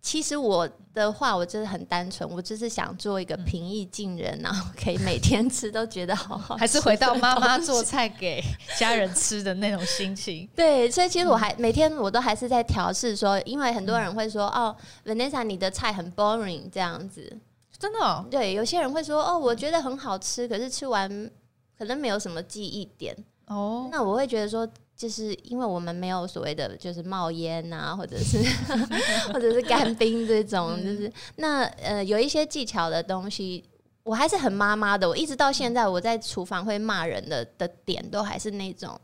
[0.00, 6.56] 其实我的话，我真的很单纯，我就是想做一个平易近人，然后可以每天吃都觉得好好。
[6.56, 8.42] 还是回到妈妈做菜给
[8.78, 10.48] 家人吃的那种心情。
[10.56, 17.38] 对，所以其实我还每天我都还是在调试说，因为很多人会说哦，Vanessa 你的菜很 boring 这样子，
[17.78, 18.26] 真的哦？
[18.28, 21.30] 对，有些人会说哦，我觉得很好吃，可是吃完
[21.78, 23.16] 可能没有什么记忆点。
[23.46, 28.38] 哦，那我会觉得说，就是因为我们没有所谓的就是冒烟啊，或者是
[29.32, 33.64] 或者是干冰这种，就是那呃有一些技巧的东西，
[34.02, 35.08] 我还是很妈妈的。
[35.08, 39.00] 我一直到现在，我在厨房会骂人的的点都还是那种。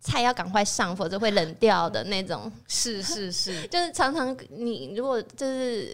[0.00, 2.50] 菜要赶快上，否则会冷掉的那种。
[2.68, 5.92] 是是是， 就是常常你如果就是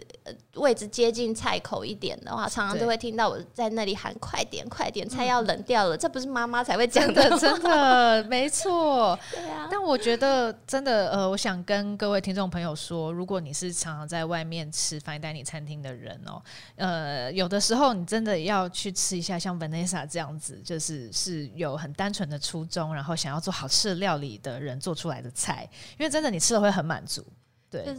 [0.55, 9.19] 位置接近菜口一点的话，常常都会听到我在那里喊：“快点快点，菜要冷掉了。”这不是妈妈才会讲的，的，真的没错。
[9.31, 9.67] 对啊。
[9.69, 16.41] 但我觉得真的呃，我想跟各位听众朋友说，如果你是常常在外面吃 fine dining 餐厅的人哦，
[16.75, 23.95] 呃，有的时候你真的要去吃一下像 Vanessa 这样子，就是是有很单纯的初衷，然后想要做好吃的。
[24.05, 27.25] 料理的人做出来的菜，因为真的你吃了会很满足。
[27.71, 27.95] 对，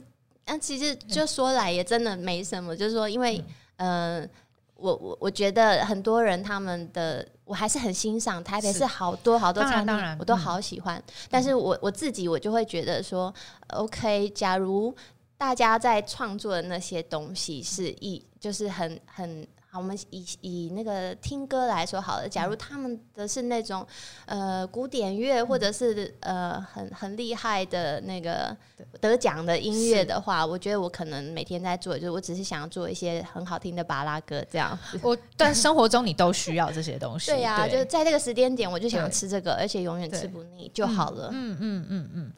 [0.46, 3.42] 那其实就说来也真的没什么，嗯、就是说，因为
[3.76, 4.28] 嗯、呃，
[4.76, 10.98] 我我我觉得很多人他们的我还是很欣赏台北是好多好多餐厅，我都好喜欢。
[10.98, 13.32] 嗯、但是我我自己我就会觉得说
[13.68, 14.94] ，OK，假如
[15.36, 19.46] 大家在创作的那些东西是一就是很很。
[19.76, 23.86] 我们以以那个听歌来说好了，假如他们的是那种
[24.24, 28.56] 呃古典乐，或者是呃很很厉害的那个
[29.00, 34.78] 得奖的音乐的话，我觉得我可能每天在做，就是我只是想要做一些很好听的巴拉歌这样。
[35.02, 37.30] 我 但生活中你都需要这些东西。
[37.30, 41.30] 对呀、啊，就在这个时间点，我就想吃这个，而且永远吃不腻就好了。
[41.32, 42.32] 嗯嗯嗯嗯。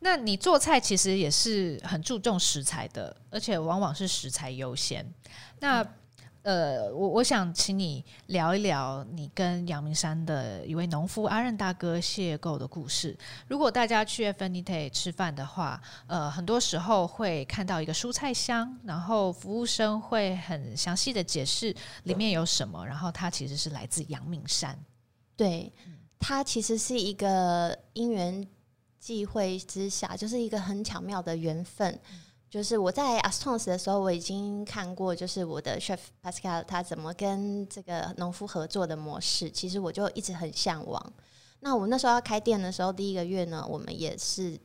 [0.00, 5.04] 那你做菜其实也是很注重食材的，而且往往是食材优先。
[5.58, 5.88] 那、嗯
[6.46, 13.18] 呃，我我想请你聊一聊你跟阳明山的一位农夫阿任大哥邂逅的故事。
[13.48, 24.78] 如果大家去 Afanite 吃饭的话，呃，很多时候会看到一个蔬菜箱，然后服务生会很详细的解释里面有什么，然后它其实是来自阳明山。
[25.36, 25.72] 对，
[26.20, 28.46] 它其实是一个因缘
[29.00, 31.98] 际会之下，就是一个很巧妙的缘分。
[32.48, 41.12] 就是我在 Astons 的时候，我已经看过，就是我的 chef Pascal 他怎么跟这个农夫合作的模式，其实我就一直很向往。
[41.60, 44.58] 那我那时候要开店的时候，第一个月呢，我们也是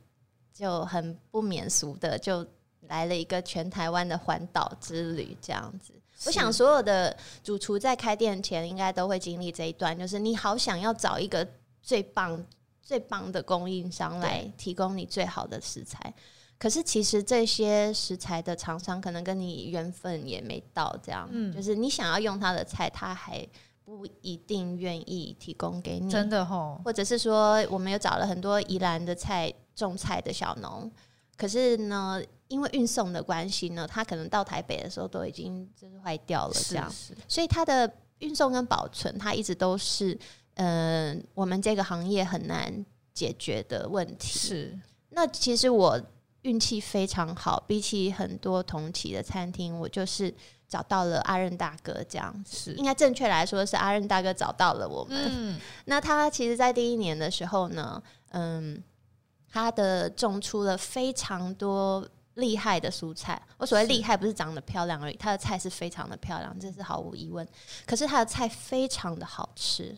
[0.54, 2.46] 就很不免俗的，就
[2.82, 5.92] 来了一个全台湾的环岛之旅，这样子。
[6.26, 11.46] 我想所有的主厨在开店前，应该都会经历这一段，就是你好想要找一个
[11.82, 12.46] 最棒、
[12.80, 16.14] 最棒的供应商来提供你最好的食材。
[16.62, 23.44] 可是其实这些食材的厂商可能跟你缘分也没到，这样，嗯，就是你想要用他的菜，他还
[23.84, 26.80] 不一定愿意提供给你，真的齁。
[26.84, 30.88] 或者是说，我们有找了很多宜兰的菜种菜的小农，
[31.36, 36.88] 可是呢，因为运送的关系呢，他可能到台北的时候都已经就是坏掉了，这样，
[37.26, 40.16] 所以它的运送跟保存，它一直都是，
[40.54, 44.38] 嗯、呃，我们这个行业很难解决的问题。
[44.38, 46.00] 是，那其实我。
[46.42, 50.32] 运气非常好，比起很多同期的餐厅，我就是
[50.68, 52.56] 找到了阿任大哥这样子。
[52.56, 55.30] 是，应该正确来说是阿任大哥找到了我们。
[55.32, 58.82] 嗯， 那他其实，在第一年的时候呢，嗯，
[59.48, 63.40] 他的种出了非常多厉害的蔬菜。
[63.58, 67.46] 我所谓厉害，不是长得漂亮而已，他的菜是非常的漂亮，这是毫无疑问。
[67.86, 69.96] 可是他的菜非常的好吃。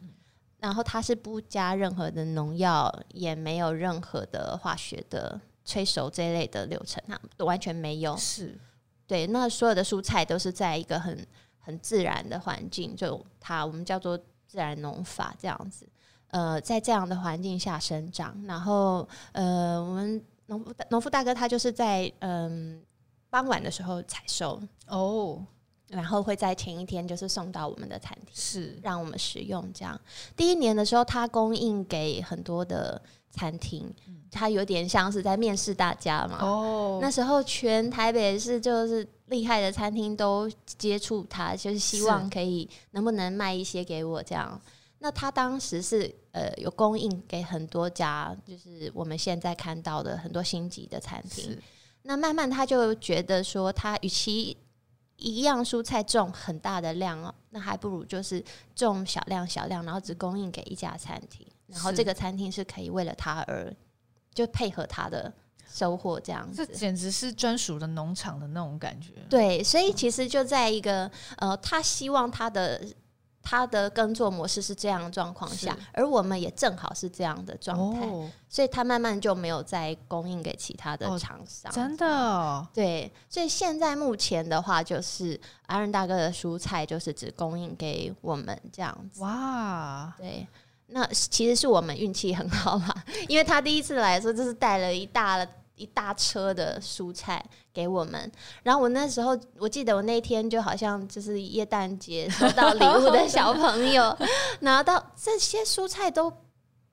[0.60, 8.16] 然后它是不加任何的农药，也没有任何的化学的催熟这一类的流程啊，都完全没有。
[8.16, 8.58] 是，
[9.06, 11.26] 对，那所有的蔬菜都是在一个很
[11.58, 15.88] 很自然的环境，就它我们叫做自然农法这样子。
[16.28, 22.86] 呃，在这样的环境下生长，然后呃，我们农夫农夫大哥他就是在嗯、呃、
[23.30, 25.44] 傍晚的时候采收哦。
[25.88, 29.70] 然后会在前一天就是送到我们的餐厅，是让我们食用。
[29.72, 30.00] 这样
[30.34, 33.00] 第一年的时候，他供应给很多的
[33.30, 33.94] 餐厅，
[34.34, 36.38] 他有点像是在面试大家嘛。
[36.42, 44.60] 哦，那时候全台北市就是厉害的餐厅都接触他，就是希望可以能不能卖一些给我这样。
[44.98, 51.56] 那他当时是呃有供应给很多家，就是我们现在看到的很多星级的餐厅。
[52.02, 54.56] 那慢慢他就觉得说，他与其
[55.16, 58.42] 一样蔬菜种很大的量哦，那还不如就是
[58.74, 63.74] 种小量小量，然后只供应给一家餐厅，然后这个餐厅是可以为了他而
[64.34, 65.32] 就配合他的
[65.72, 69.12] 收获这样子，这简直是专属的农场的那种感觉。
[69.30, 72.80] 对，所以其实就在一个呃，他希望他的。
[73.46, 81.70] 他的耕作模式是这样的状况下，而我们也正好是这样的状态，哦，所以他慢慢就没有再供应给其他的厂商。
[81.70, 81.74] 哦。
[81.74, 89.20] 真的，哦，对，所以现在目前的话，就是阿仁大哥的蔬菜就是只供应给我们这样子。
[89.20, 90.48] 哇，对，
[90.86, 92.94] 那其实是我们运气很好嘛，
[93.28, 95.46] 因为他第一次来的时候就是带了一大。
[95.76, 98.30] 一大车的蔬菜给我们，
[98.62, 104.16] 然后我那时候我记得我那天就好像就是耶诞节收到礼物的小朋友，
[104.60, 106.32] 拿到这些蔬菜都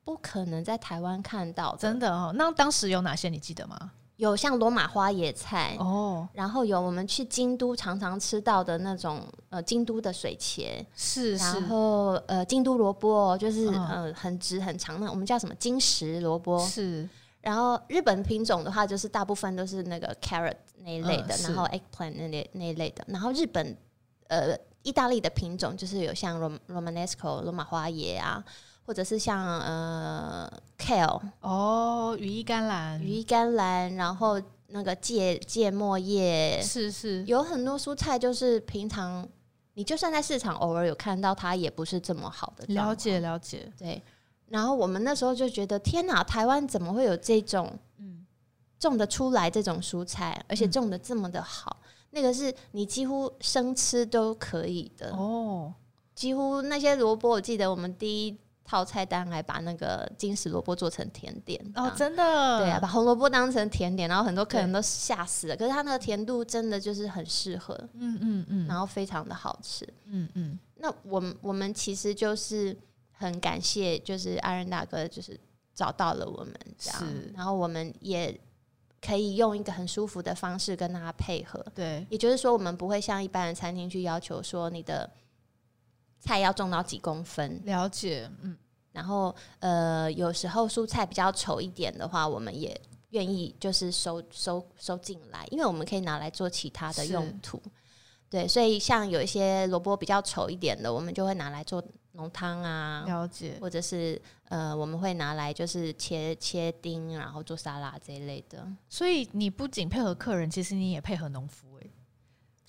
[0.04, 2.34] 不可能在台湾看到，真的哦。
[2.36, 3.92] 那当时有哪些你记得吗？
[4.22, 9.20] 有像罗马花椰菜哦，然后有我们去京都常常吃到的那种
[9.50, 17.10] 呃京都的水茄是，是，然后呃京都萝卜就是、哦、呃很直很长的，我们叫什么金石萝卜是。
[17.42, 20.54] 然后日本品种的话，就是大部分都是那个 carrot
[20.84, 23.04] 那一类的，嗯、然后 eggplant 那类那一类的。
[23.08, 23.76] 然后日本
[24.28, 28.46] 呃意大利的品种就是有像 rom romanesco 罗马花椰啊，
[28.86, 33.02] 或者是像呃 kale 哦羽衣甘蓝。
[33.02, 36.62] 羽衣甘蓝，然后那个芥芥末叶。
[36.62, 37.24] 是是。
[37.26, 39.28] 有很多蔬菜，就是平常
[39.74, 42.66] 你就算在市场偶尔有看到它，也不是这么好的。
[42.74, 44.02] 了解了解，对。
[44.48, 48.26] 然后我们那时候就觉得，天哪，台湾怎么会有这种嗯，
[48.78, 55.12] 种得出来这种蔬菜，而且种得这么的好，嗯，那个是你几乎生吃都可以的。
[55.12, 55.74] 哦。
[56.14, 58.38] 几乎那些萝卜，我记得我们第一
[58.72, 65.58] 套菜单来把那个金石萝卜做成甜点哦，真的，对啊，把红萝卜当成甜点，然后很多客人都吓死了。
[65.58, 70.58] 可是它那个甜度真的就是很适合，嗯嗯嗯，然后非常的好吃，嗯嗯。
[70.78, 72.78] 那我们我们其实就是。
[73.24, 75.40] 很感谢，就是阿仁大哥，就是
[75.76, 77.04] 找到了我们这样，
[77.36, 78.36] 然后我们也
[79.00, 81.64] 可以用一个很舒服的方式跟他配合。
[81.76, 85.08] 对，也就是说，我们不会像一般的餐厅去要求说你的
[86.22, 87.60] 菜要种到几公分。
[87.66, 88.58] 了解，嗯。
[88.94, 92.80] 然后，呃，有时候蔬菜比较丑一点的话，我们也
[93.12, 97.62] 愿意就是收收收进来，因为我们可以拿来做其他的用途。
[98.30, 108.68] 对，所以像有一些萝卜比较丑一点的，我们就会拿来做浓汤啊，了解，或者是呃，我们会拿来就是切切丁，然后做沙拉这一类的。
[108.90, 111.88] 所以你不仅配合客人，其实你也配合农夫哎，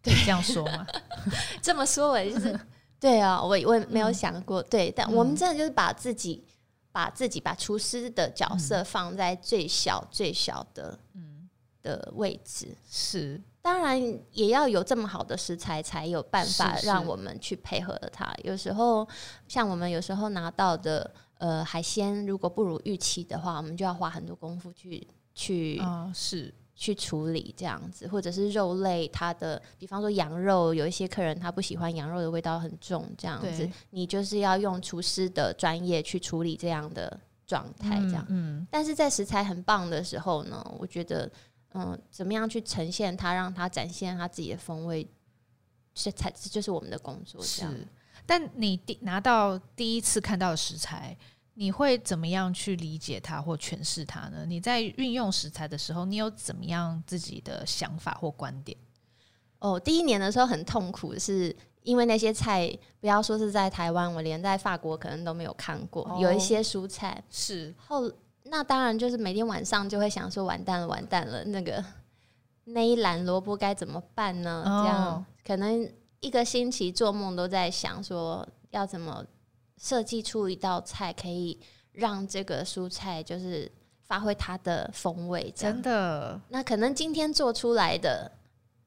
[0.05, 0.87] 可以这样说吗？
[1.61, 2.59] 这么说哎，就是
[3.03, 6.43] 对啊，我我也没有想过，嗯、对，但我们真的就是把自己
[6.93, 11.49] 把自己把厨师的角色放在最小最小的嗯。
[11.83, 12.69] 的位置。
[12.89, 13.43] 是。
[13.61, 14.01] 当然
[14.33, 18.33] 也要有这么好的食材，才有办法让我们去配合它。
[18.45, 19.07] 有时候，
[19.47, 38.59] 像我们有时候拿到的呃海鲜，如果不如预期的话，我们就要花很多功夫去去、哦、是去处理这样子，或者是肉类，它的比方说羊肉，有一些客人他不喜欢羊肉的味道很重，这样子，你就是要用厨师的专业去处理这样的状态，这样嗯。
[38.59, 41.31] 嗯，但是在食材很棒的时候呢，我觉得。
[41.75, 45.09] 嗯，怎么样去呈现它，让它展现它自己的风味，
[45.95, 47.41] 这才这就是我们的工作。
[47.43, 47.73] 这样。
[47.73, 47.89] 是，
[48.27, 51.17] 但你第拿到第一次看到的食材，
[51.55, 54.45] 你会怎么样去理解它或诠释它呢？
[54.47, 58.77] 你在运用食材的时候，你有怎么样自己的想法或观点？
[59.59, 66.03] 哦，第一年的时候很痛苦，是因为那些菜，不要说是在台湾，我连在法国可能都没有看过。
[66.05, 68.11] 哦，有一些蔬菜是后。
[68.45, 71.83] 那当然就是每天晚上就会想说，完蛋了，完蛋了，那个
[72.65, 74.65] 那一篮萝卜该怎么办呢？
[74.67, 75.89] 这样可能
[76.19, 79.25] 一个星期做梦都在想说要怎么
[79.83, 81.59] 设计出一道菜，可以
[81.91, 83.71] 让这个蔬菜就是
[84.05, 85.53] 发挥它的风味。
[85.57, 88.31] 真的，那可能今天做出来的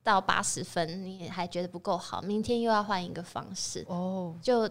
[0.01, 4.33] 到八十分，你还觉得不够好，明天又要换一个方式哦。
[4.41, 4.69] 就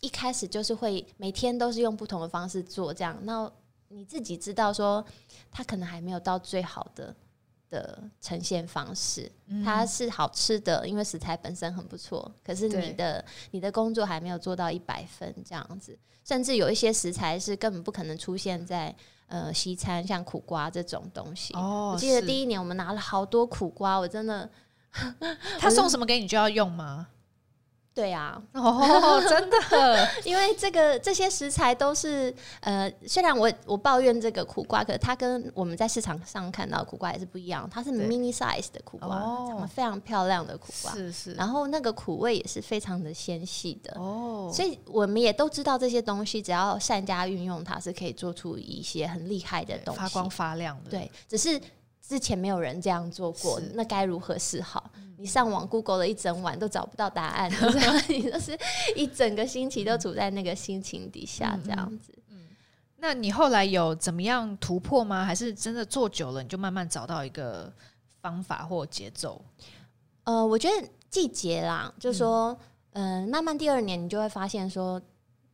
[0.00, 3.50] 一开始就是会每天都是用不同的方式做，这样，那
[3.88, 5.02] 你自己知道说，
[5.50, 7.16] 它可能还没有到最好的。
[7.70, 9.30] 的呈现方式，
[9.64, 12.30] 它是好吃的，因为食材本身很不错。
[12.44, 18.94] 可是你的你的工作还没有做到一百分这样子，甚至有一些食材是根本不可能出现在
[19.26, 21.54] 呃西餐，像苦瓜这种东西。
[21.54, 24.48] 哦，我记得第一年我们拿了好多苦瓜，我真的，
[25.58, 27.08] 他送什么给你就要用吗？
[27.96, 29.56] 对啊，哦， 真的，
[30.22, 39.08] 因为这个这些食材都是呃，虽然我我抱怨这个苦瓜，可是它跟我们在市场上看到的苦瓜也是不一样，它是 mini size 的苦瓜，
[39.48, 43.98] 长得非常漂亮的苦瓜，是是，然后那个苦味也是非常的纤细的。
[43.98, 51.58] 哦，所以我们也都知道这些东西，只要善加运用，它是可以做出一些很厉害的东西，发光发亮的，对，只是。
[52.06, 54.90] 之前没有人这样做过，那该如何是好？
[55.18, 57.50] 你上网 Google 了一整晚都找不到答案，
[58.08, 58.56] 你就是
[58.94, 62.12] 一整个星期都处在那个心情底下这样子。
[62.28, 62.46] 嗯，
[62.98, 65.24] 那你后来有怎么样突破吗？
[65.24, 67.72] 还是真的做久了你就慢慢找到一个
[68.20, 69.42] 方法或节奏？
[70.24, 72.56] 呃，我觉得季节啦，就是说，
[72.92, 75.02] 嗯、呃，慢慢第二年你就会发现说。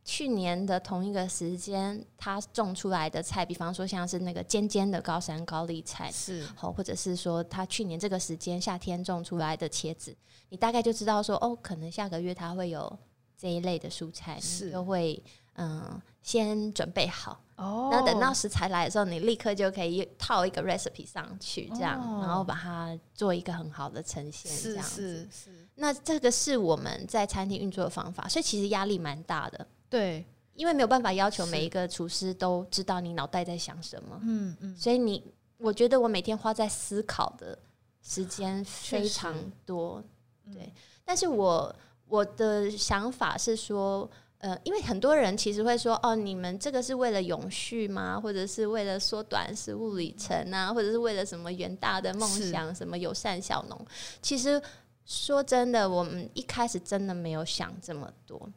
[0.04, 10.14] 去年的同一个时间，它种出来的菜，比方说像是那个尖尖的高山高丽菜，是好，或者是说它去年这个时间夏天种出来的茄子，
[10.48, 12.98] 你大概就知道说哦，可能下个月它会有
[13.38, 15.22] 这一类的蔬菜，是你就会
[15.54, 24.90] 嗯先准备好哦，那等到食材来的时候，你立刻就可以套一个 recipe 上去，这样，哦、然后把它做一个很好的呈现，这样子。
[24.90, 29.64] 是是是，那这个是我们在餐厅运作的方法，所以其实压力蛮大的。
[29.92, 30.24] 对，
[30.54, 34.18] 因为没有办法要求每一个厨师都知道你脑袋在想什么。
[34.22, 35.22] 嗯嗯，所以你，
[35.58, 37.58] 我觉得我每天花在思考的
[38.00, 39.34] 时间非常
[39.66, 40.02] 多。
[40.46, 40.72] 对，嗯、
[41.04, 41.76] 但是我
[42.08, 48.18] 我的想法是说，呃，因为很多人其实会说，哦，你们这个是为了永续吗？
[48.18, 50.72] 或者是为了缩短食物里程啊？
[50.72, 52.74] 或者是为了什么远大的梦想？
[52.74, 53.86] 什么友善小农？
[54.22, 54.58] 其实
[55.04, 58.50] 说真的，我们一开始真的没有想这么多。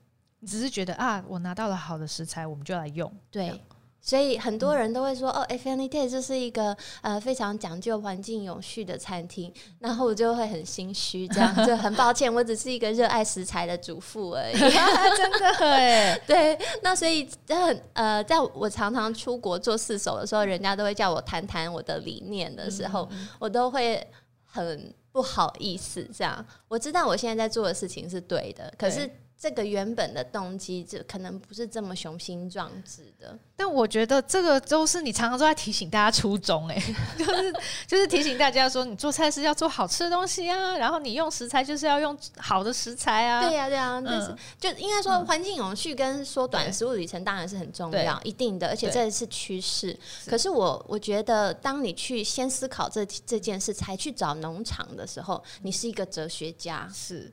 [0.45, 3.11] 只是觉得啊，我拿到了好的食材，我们就来用。
[3.31, 3.61] 对，
[3.99, 9.51] 所以很多人都会说，嗯、哦，Afanity 这是一个呃非常讲究环境永续的餐厅。
[9.79, 14.53] 然后我就会很心虚，这样就很抱歉，我只是一个热爱食材的主妇而已。
[15.17, 16.57] 真的哎， 对。
[16.83, 24.05] 那所以很呃，在我常常出国做四手的时候，人家都会叫我谈谈我的理念的时候，嗯、我都会
[24.43, 26.07] 很不好意思。
[26.15, 29.09] 这样，我知道我现在在做的事情是对的，可是。
[29.38, 33.38] 这个原本的动机，这可能不是这么雄心壮志的。
[33.55, 36.81] 但我觉得这个都是你常常都在提醒大家初衷，哎，
[37.17, 37.53] 就是
[37.88, 43.41] 就是提醒大家说，你做菜是要做好吃的东西啊，然后你用食材就是要用好的食材啊。
[43.41, 49.97] 对呀、啊，对呀、啊，就是、嗯、就应该说，环境永续跟缩短食物里程当然是很重要，一定的，而且这是趋势。
[50.25, 56.89] 可是我我觉得，当你去先思考这这件事，才去找农场的时候，你是一个哲学家。
[56.93, 57.31] 是。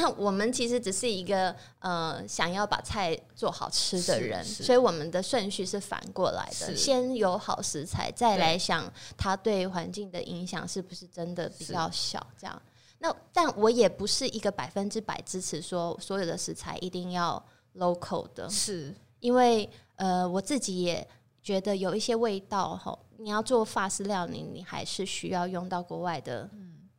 [0.00, 12.26] 那我们其实只是一个呃，想要把菜做好吃的人，所以我们的顺序是反过来的，先有好食材，再来想它对环境的影响是不是真的比较小。
[12.38, 12.62] 这样，
[13.00, 17.44] 那但我也不是一个百分之百支持说所有的食材一定要
[17.76, 18.94] local 的，是。
[19.20, 21.06] 因为呃，我自己也
[21.42, 26.48] 觉得有一些味道哈，你要做法式料理，你还是需要用到国外的。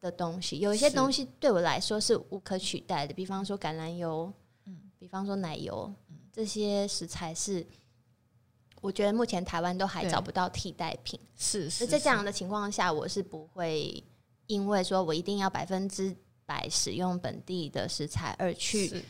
[0.02, 4.34] 的东西，有一些东西对我来说是无可取代的，比方说橄榄油，
[4.66, 7.64] 嗯，比方说奶油，嗯，这些食材是
[8.82, 11.20] 我觉得目前台湾都还找不到替代品。
[11.38, 14.04] 是，是，在这样的情况下，我是不会
[14.47, 16.16] 因为说我一定要百分之
[16.47, 19.04] 百使用本地的食材而去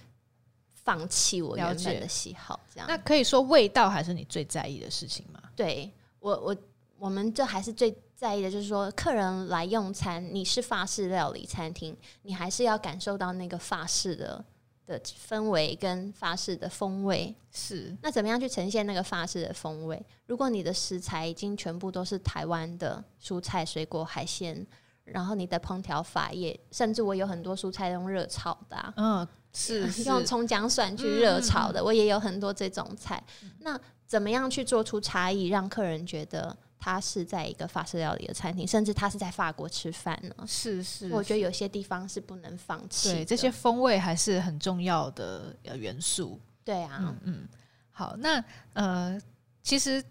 [0.74, 2.60] 放弃我原本的喜好。
[2.74, 5.42] 这样，那可以说味道还是你最在意的事情吗？
[5.56, 5.90] 对
[6.20, 6.58] 我，我
[6.98, 7.98] 我们这还是最。
[8.22, 14.46] 在意的就是说，客人来用餐，你是法式料理餐厅，你还是要感受到那个法式的
[14.86, 17.36] 的氛围跟法式的风味。
[17.52, 20.00] 是，那怎么样去呈现那个法式的风味？
[20.28, 24.64] 如果你的食材已经全部都是台湾的蔬菜、水果、海鲜，
[25.04, 33.24] 然后你的烹调法也，甚至我有很多蔬菜用热炒的，啊，嗯，是， 是用葱姜蒜去热炒的，嗯，我也有很多这种菜。
[33.62, 36.56] 那怎么样去做出差异，让客人觉得？
[36.84, 40.48] 他是在一个法式料理的餐厅，甚至他是在法国吃饭呢。
[40.48, 43.10] 是是，我觉得有些地方是不能放弃。
[43.14, 46.40] 对，这些风味还是很重要的元素。
[46.66, 47.48] 对啊，嗯嗯，
[47.92, 49.22] 好，那呃，
[49.62, 50.04] 其实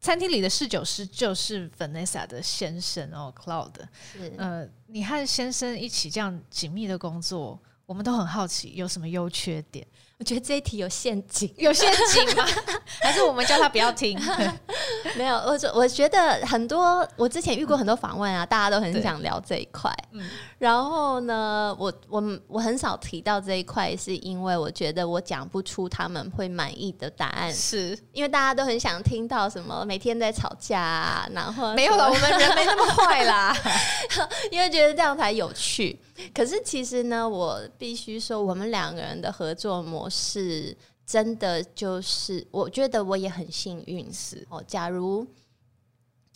[0.00, 3.86] 餐厅里的侍酒师就是 Vanessa 的先生哦，Claude。
[4.12, 7.56] 是，呃，你和先生一起这样紧密的工作，
[7.86, 9.86] 我们都很好奇有什么优缺点。
[10.20, 12.46] 我觉得这一题有陷阱，有陷阱吗？
[13.00, 14.20] 还是我们叫他不要听？
[15.16, 19.90] 没有，我我觉得很多，我之前遇过很多访问啊，大家都很想聊这一块。
[20.12, 33.56] 嗯，然后呢，我我我很少提到这一块，是因为我觉得我讲不出他们会满意的答案，是因为大家都很想听到什么每天在吵架啊，然后没有了，我们人没那么坏啦，
[34.52, 35.98] 因为觉得这样才有趣。
[36.34, 44.12] 可是其实呢，我必须说，我们两个人的合作模式真的就是，我觉得我也很幸运。
[44.12, 45.26] 是哦，假如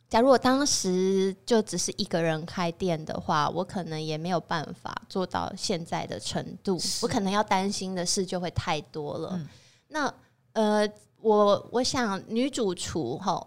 [0.09, 6.79] 假如我当时就只是一个人开店的话，我可能也没有办法做到现在的程度。
[7.03, 9.31] 我可能要担心的事就会太多了。
[9.33, 9.49] 嗯、
[9.89, 10.15] 那
[10.53, 10.89] 呃，
[11.21, 13.45] 我我想女主厨哈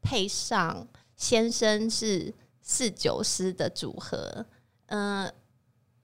[0.00, 0.86] 配上
[1.16, 4.46] 先生是四九师的组合，
[4.86, 5.32] 嗯、呃。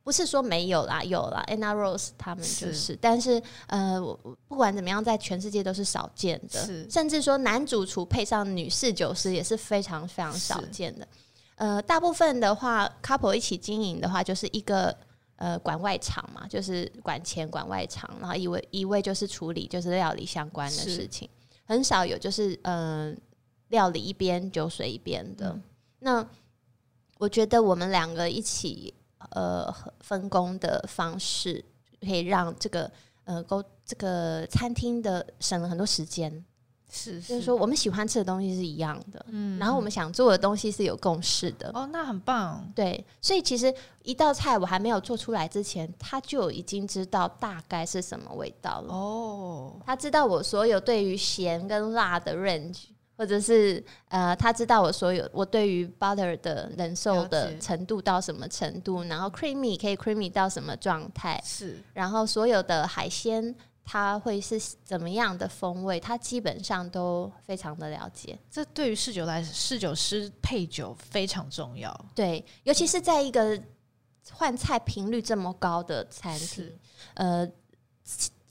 [0.05, 3.99] 不是说没有啦，有啦，Anna Rose 他们就是，是但是呃，
[4.47, 11.09] 不管怎么样，在全世界都是少见的，是甚至说男主厨配上女侍酒师也是非常非常少见的。
[11.55, 14.95] 呃，大部分的话，couple 一起经营的话，就是一个
[15.37, 21.27] 呃管外场嘛，就是管钱管外场，然后一位一位就是处理就是料理相关的事情，
[21.65, 23.11] 很少有就是呃
[23.69, 25.49] 料理一边酒水一边的。
[25.49, 25.63] 嗯、
[26.01, 26.29] 那
[27.17, 28.93] 我觉得我们两个一起。
[29.31, 31.65] 呃，分工的方式
[32.01, 32.91] 可以让这个
[33.25, 36.45] 呃，沟这个餐厅的省了很多时间。
[36.91, 41.69] 是，是，就是说我们喜欢吃的东西是一样的，嗯，然后我们想做的东西是有共识的。
[41.75, 42.71] 哦，那很棒。
[42.73, 48.95] 对，所以其实一道菜我还没有做出来之前，他就已经知道大概是什么味道了。
[48.95, 52.85] 哦，他知道我所有对于咸跟辣的 range。
[53.17, 63.55] 或者是呃，他知道我所有我对于 butter 的忍受的程度到什么程度，然后 creamy 可以 creamy 到什么状态，是，然后所有的海鲜
[63.85, 68.39] 它会是怎么样的风味，他基本上都非常的了解。
[68.51, 71.95] 这对于侍酒来，侍酒师配酒非常重要。
[72.15, 73.61] 对，尤其是在一个
[74.33, 76.73] 换菜频率这么高的餐厅，
[77.15, 77.49] 呃。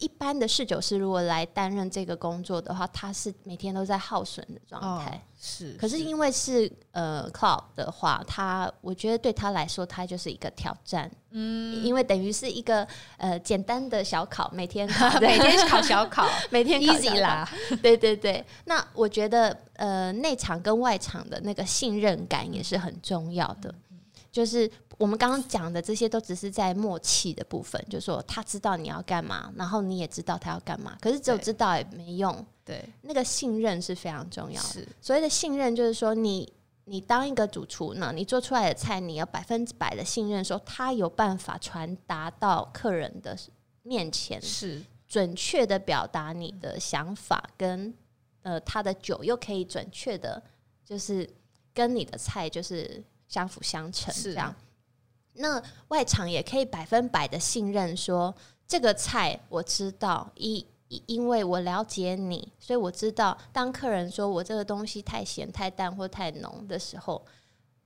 [0.03, 5.25] 一般的侍酒师如果来担任这个工作的话，他是每天都在耗损的状态。
[5.39, 11.09] 是，可是因为是呃 Claude 的话，他我觉得对他来说，他就是一个挑战。
[11.31, 12.85] 嗯，因为等于是一个
[13.17, 14.85] 呃简单的小考，每天
[15.21, 17.49] 每天考小考， 每天考 easy 啦。
[17.81, 23.73] 对对对，那我觉得呃内场跟外场的那个信任感也是很重要的。
[24.33, 30.97] 就是我们刚刚讲的这些，都只是在默契的部分，就是说他知道你要干嘛，然后你也知道他要干嘛。
[30.99, 34.67] 可是只有知道也没用，对，那个信任是非常重要的。
[34.69, 36.51] 是所谓的信任，就是说你
[36.85, 43.37] 你当一个主厨呢，你做出来的菜，你要百分之百的信任，说他有办法传达到客人的
[43.83, 47.93] 面前，是准确的表达你的想法，跟
[48.41, 50.41] 呃他的酒又可以准确的，
[50.83, 51.29] 就是
[51.71, 53.03] 跟你的菜就是。
[53.33, 54.53] 相辅相成，这样。
[55.33, 58.31] 那外场也可以百分百的信任，说
[58.67, 60.63] 这个菜我知道，因
[61.07, 67.25] 因为我了解你，所以我知道，当客人说我这个东西太咸、太淡或太浓的时候，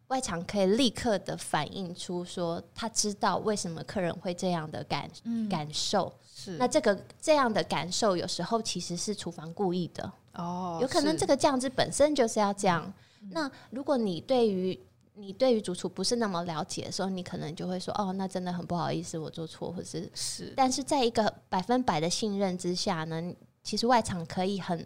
[0.09, 6.13] 外场可以立刻的反映出说，他知道为什么客人会这样的感、嗯、感受。
[6.35, 12.93] 是，那这个这样的感受，有时候其实是厨房故意的哦，有可能这个酱汁本身就是要这样。
[13.21, 14.77] 嗯、那如果你对于
[15.20, 24.86] 你对于主厨不是那么了解的时候，你可能就会说：“哦，那真的很不好意思，我做错，或是是。”但是在一个百分百的信任之下呢，其实外场可以很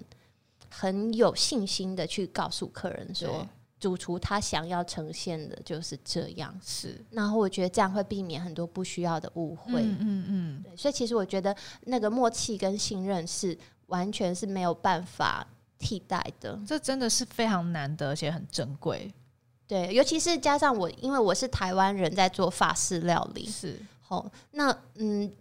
[0.69, 3.45] 很有信心的去告诉客人说，
[3.79, 6.57] 主厨他想要呈现的就是这样。
[6.63, 9.81] 是，然后我觉得这样会避免很多不需要的误会。
[9.81, 10.63] 嗯嗯嗯。
[10.63, 13.57] 对，所以其实我觉得那个默契跟信任是
[13.87, 15.45] 完全是没有办法
[15.77, 16.57] 替代的。
[16.65, 19.11] 这真的是非常难得，而且很珍贵。
[19.71, 24.29] 对，尤其是加上我，因为我是台湾人在做法式料理，是好。
[24.51, 25.31] 那嗯，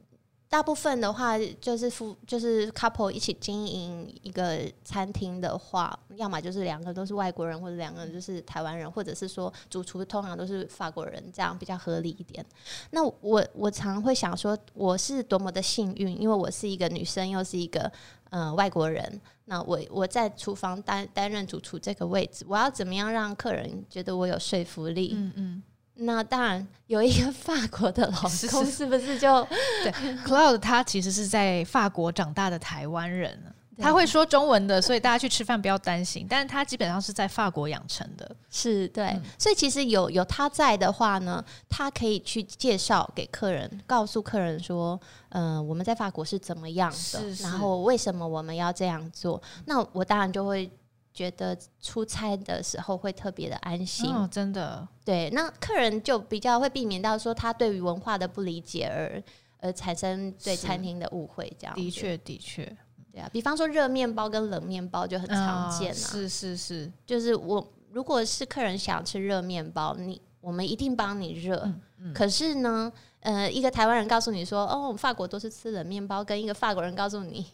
[0.51, 12.45] 大部分的话就是夫就是 couple 一起经营一个餐厅的话，要么就是两个都是外国人，或者两个人就是台湾人，或者是说主厨通常都是法国人，这样比较合理一点。
[12.91, 17.91] 那我我常会想说，我是多么的幸运，因为我是一个女生，又是一个。
[18.33, 25.11] 嗯、呃，外国人，那我我在厨房担担任主厨这个位置，我要怎么样让客人觉得我有说服力？
[25.17, 25.63] 嗯嗯，
[26.03, 29.47] 那当然有一个法国的老公，是不是就
[29.83, 29.93] 对
[30.25, 33.39] ？Claude 他其实是在法国长大的台湾人，
[33.77, 36.27] 他会说中文的，所以大家去吃饭不要担心。
[36.29, 39.09] 但是他基本上是在法国养成的，是对。
[39.09, 44.99] 嗯、所以其实有有他在的话呢，他可以去介绍给客人，告诉客人说，
[45.31, 49.41] 嗯、呃，我们在法国是怎么样的，是是然后为什么我们要这样做。
[49.67, 50.71] 那我当然就会。
[51.13, 54.87] 觉得出差的时候会特别的安心，哦，真的。
[55.05, 59.23] 对，那客人就比较会避免到说他对于文化的不理解而
[59.59, 61.75] 而产生对餐厅的误会，这样。
[61.75, 62.65] 的确，的确，
[63.13, 63.29] 对啊。
[63.33, 71.61] 比方说热面包跟冷面包就很常见啊，是是是，就是我如果是客人想吃热面包，你我们一定帮你热。
[71.65, 72.15] 嗯嗯。
[72.15, 72.91] 可是呢，
[73.21, 77.45] 呃，一个台湾人告诉你说，哦，我们法国都是吃冷面包，跟一个法国人告诉你。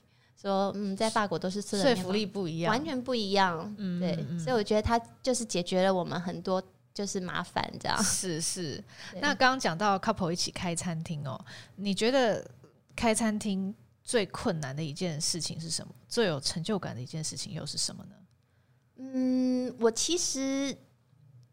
[0.40, 3.74] 说嗯，在法国都是吃的说服力不一样，完全不一样。
[3.78, 6.62] 嗯，对，所以我觉得它就是解决了我们很多
[6.92, 8.82] 就是麻烦，这样是是。
[9.14, 11.42] 那刚刚讲到 couple 一起开餐厅哦，
[11.76, 12.46] 你觉得
[12.94, 13.74] 开餐厅
[14.04, 15.92] 最困难的一件事情是什么？
[16.06, 18.14] 最有成就感的一件事情又是什么呢？
[18.98, 20.76] 嗯，我其实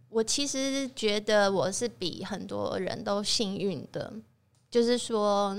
[0.10, 4.14] 我其实觉得我是比很多人都幸运的，
[4.70, 5.58] 就是说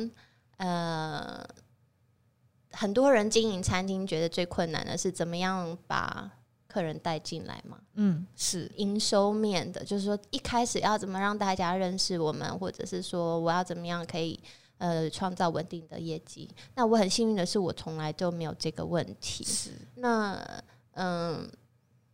[0.59, 1.43] 呃。
[2.75, 6.31] 很多人经营餐厅觉得最困难的是怎么样把
[6.66, 7.79] 客人带进来嘛？
[7.95, 14.39] 嗯，是营收面的，就是说一开始要怎么让大家认识我们，或者是说我要怎么样可以
[14.79, 16.51] 呃创造稳定的业绩。
[16.75, 19.45] 那我很幸运的是，我从来都没有这个问题。
[19.45, 20.37] 是那
[20.95, 21.49] 嗯，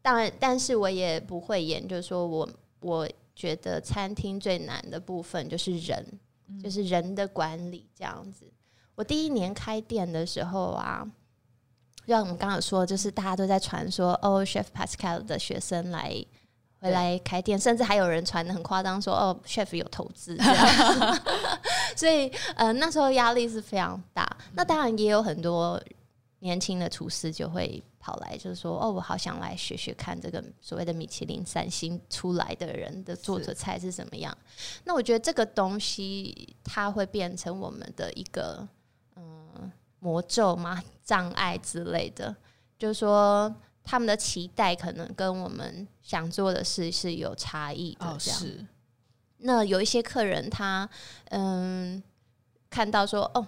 [0.03, 2.49] 当然，但是我也不会演，就是说我
[2.81, 6.07] 我觉得餐厅最难的部分就是人，
[6.49, 8.45] 嗯、就是人的管理这样子。
[9.01, 11.03] 我第一年开店的时候啊，
[12.07, 16.22] 像我们刚刚说，就是大家都在传说哦，Chef Pascal 的学生来
[16.80, 20.36] 回来开店，甚至还有人传的很夸张说哦，Chef 有投资
[21.96, 24.36] 所以呃那时候压力是非常大。
[24.53, 25.82] 那当然也有很多
[26.40, 34.36] 年轻的厨师就会跑来，就是说哦，我好想来学学看这个所谓的米其林三星出来的人的做的菜是怎么样。
[34.84, 38.68] 那我觉得这个东西它会变成我们的一个。
[40.01, 40.82] 魔咒嘛？
[41.05, 42.34] 障碍之类的，
[42.76, 48.07] 就是说他们的期待可能跟我们想做的事是有差异的。
[48.07, 48.66] 哦，是。
[49.38, 50.88] 那有一些客人他
[51.30, 52.03] 嗯
[52.68, 53.46] 看到说哦，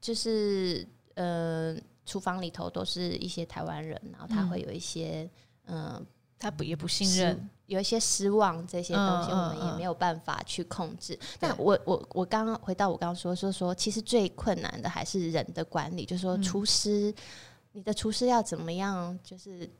[0.00, 1.76] 就是呃
[2.06, 5.28] 厨房里头都是一些台湾人，然后他会有一些
[5.64, 5.94] 嗯。
[5.94, 6.06] 呃
[6.42, 11.14] 他不也不信任，有一些失望，这些东西我们也没有办法去控制。
[11.14, 17.14] 嗯嗯嗯、但我我我刚刚回到我刚刚说说说，其实最困难的还是人的管理，就是说厨师，嗯、
[17.74, 19.70] 你的厨师要怎么样，就是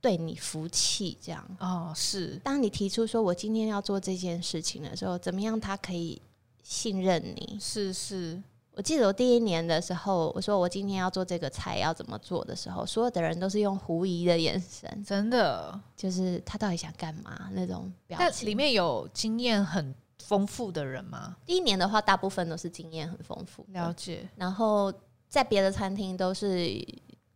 [0.00, 1.56] 对你服气这样。
[1.60, 2.34] 哦，是。
[2.42, 6.20] 当你提出说我今天要做这件事情的时候，怎么样他可以
[6.64, 7.56] 信任你？
[7.60, 8.42] 是是。
[8.78, 18.48] 我记得我第一年的时候，我说我今天要做这个菜要怎么做的时候，所有的人都是用狐疑的眼神， 真的就是他到底想干嘛那种表情。
[18.48, 21.36] 里面有经验很丰富的人吗？
[21.44, 24.28] 第一年的话，大部分都是经验很丰富，了解。
[24.36, 24.94] 然后
[25.28, 26.80] 在别的餐厅都是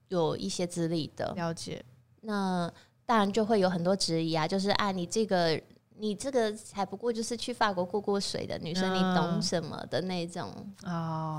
[0.07, 1.85] 有一些资历的，了解。
[2.21, 2.73] 那
[3.05, 5.61] 当然就会有很多质疑啊，就是按、啊、你这个。
[6.03, 10.53] 你这个才不过就是去法国过过水的女生，你懂什么的那种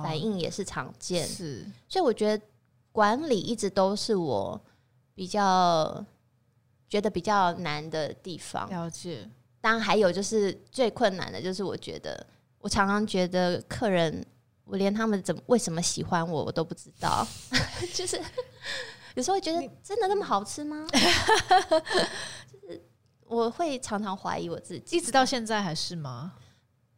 [0.01, 1.27] 反应也是常见。
[1.27, 2.45] 是，所以我觉得
[2.93, 4.57] 管理一直都是我
[5.13, 6.05] 比较
[6.87, 8.69] 觉得比较难的地方。
[8.69, 9.29] 了解。
[9.59, 12.25] 当然还有就是最困难的就是我觉得
[12.59, 14.25] 我常常觉得客人，
[14.63, 17.27] 我连他们怎么为什么喜欢我我都不知道。
[17.93, 18.17] 就是
[19.15, 20.87] 有时候会觉得真的那么好吃吗？
[23.33, 23.43] 就是。
[23.43, 26.33] 我会常常怀疑我自己，一直到现在还是吗？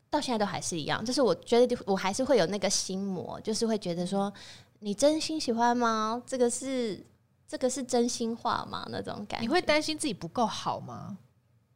[0.10, 4.32] 到现在都还是一样，就是我觉得我还是会有那个心魔，就是会觉得说，
[4.80, 6.22] 你真心喜欢吗？
[6.26, 7.06] 这个是
[7.48, 8.88] 这个是真心话吗？
[8.90, 11.18] 那种感觉，你会担心自己不够好吗？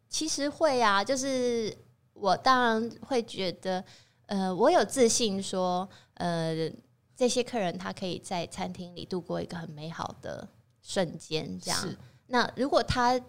[0.08, 1.76] 其实会啊，就是
[2.14, 3.84] 我当然会觉得，
[4.28, 6.72] 呃，我有自信说，呃，
[7.16, 10.48] 这些客人他可以在餐厅里度过一个很美好的
[10.82, 11.96] 瞬间，这样。
[12.28, 13.20] 那如果他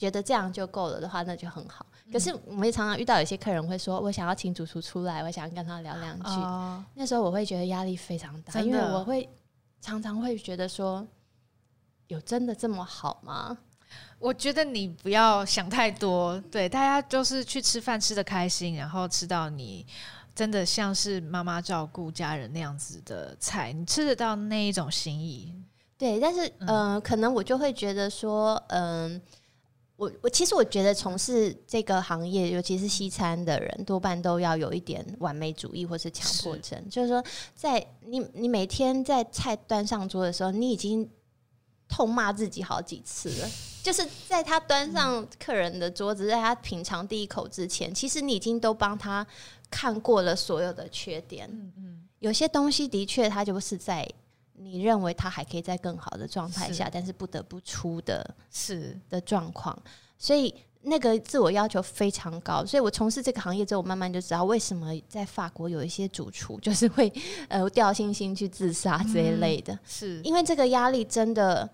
[0.00, 1.84] 觉得这样就够了的话，那就很好。
[2.10, 6.30] 可是我们也常常遇到有些客人会说：“我想要请主厨出来，我想要跟他聊两句。
[6.40, 9.28] 哦”那时候我会觉得压力非常大，因为我会
[9.82, 11.06] 常常会觉得说
[12.08, 13.58] ：“有真的这么好吗？”
[14.18, 19.86] 我觉得你不要想太多，对，大家就是去吃饭吃的开心，然后吃到你
[20.34, 25.54] 真的像是妈妈照顾家人那样子的菜，你吃得到那一种心意。
[25.98, 29.20] 对，但是嗯、呃，可能我就会觉得说，嗯、呃。
[30.00, 36.82] 我我其实我觉得从事这个行业，尤其是西餐的人，多半都要有一点完美主义或是强迫症。
[36.84, 37.22] 是就是说，
[37.54, 41.06] 在你你每天在菜端上桌的时候，你已经
[41.86, 43.50] 痛骂自己好几次了。
[43.82, 49.26] 就是在他端上客人的桌子，在他品尝第一口之前，其实你已经都帮他
[49.70, 51.46] 看过了所有的缺点。
[51.52, 54.08] 嗯嗯，有些东西的确，他就是在。
[54.62, 59.76] 你认为他还可以在更好的状态下，但是不得不出的是的状况，
[60.18, 62.62] 所以那个自我要求非常高。
[62.64, 67.10] 所以我从事这个行业之后，我慢慢就知道为什么在法国有一些主厨就是会
[67.48, 71.68] 呃掉星星去自杀这一类的，嗯、是因为这个压力真的。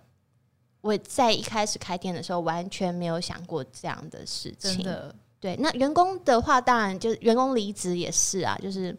[0.81, 4.85] 我在一开始开店的时候完全没有想过这样的事情。
[4.85, 5.57] 的，对。
[5.57, 8.97] 那员工的话，当然就是员工离职也是啊，就是。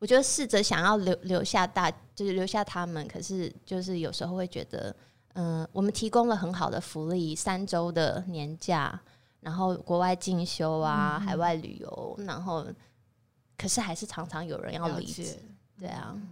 [0.00, 4.94] 我觉得试着想要留留下大，就是留下他们，可是就是有时候会觉得，
[5.32, 9.00] 嗯、呃，我们提供了很好的福利，三周的年假，
[9.40, 12.66] 然后国外进修啊，嗯、海外旅游，然后，
[13.56, 15.34] 可是还是常常有人要离职，
[15.78, 16.28] 对啊，嗯、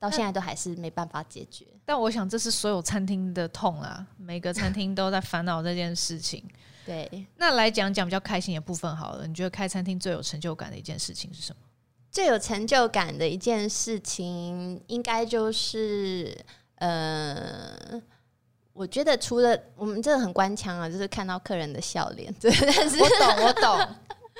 [0.00, 1.64] 到现在都还是没办法解决。
[1.84, 6.44] 但我想这是所有餐厅的痛啊，每个餐厅都在烦恼这件事情。
[6.84, 11.62] 对，那来讲讲比较开心的部分好了，你觉得开餐厅最有成就感的一件事情是什么？
[12.10, 16.36] 最有成就感的一件事情，应该就是，
[16.76, 17.72] 呃，
[18.72, 22.32] 我觉得除了我们真的很官腔啊，就是看到客人的笑脸。
[22.40, 23.88] 对，但是我懂，我懂。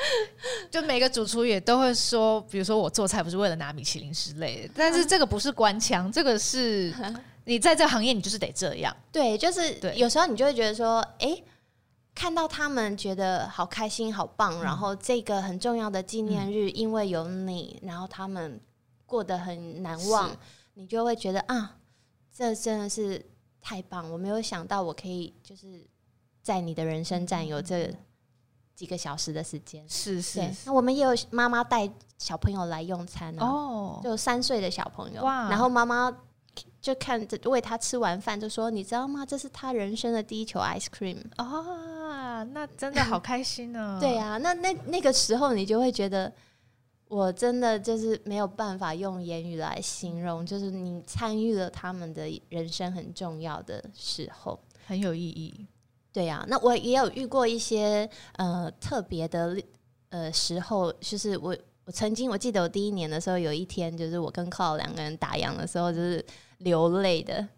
[0.70, 6.92] 就每个主厨也都会说，比如说我做菜不是为了拿米其林之类的，但是这个不是官腔，这个是
[7.44, 8.96] 你在这个行业你就是得这样。
[9.12, 11.44] 对，就是有时候你就会觉得说，哎、欸。
[12.20, 18.60] 看到他们觉得好开心、好棒，嗯、然后这个很重要的纪念日，因为有你，嗯、然后他们
[19.06, 20.30] 过得很难忘，
[20.74, 21.78] 你就会觉得啊，
[22.30, 23.24] 这真的是
[23.62, 24.12] 太棒！
[24.12, 25.82] 我没有想到我可以就是
[26.42, 27.90] 在你的人生占有这
[28.76, 29.88] 几个小时的时间。
[29.88, 36.14] 是是，那我们也有妈妈带小朋友来用餐哦，就三岁的小朋友，哇然后妈妈。
[36.82, 39.24] 就看着喂他吃完饭，就说：“你知道吗？
[39.24, 41.46] 这是他人生的第一球 ice cream 啊！
[42.52, 43.98] 那真的好开心呢。
[44.00, 46.32] ”对啊，那那那个时候，你就会觉得，
[47.08, 55.66] 我真的就是没有办法用言语来形容，就是你参与了他们的人生很重要的时候，很有意义。
[56.12, 59.56] 对啊，那我也有遇过一些呃特别的
[60.08, 66.24] 呃时候，就是我我曾经我记得我第一年的时候，有一天就是我跟 Cloud 两个人打烊的时候，就是。
[66.60, 67.48] 流泪的，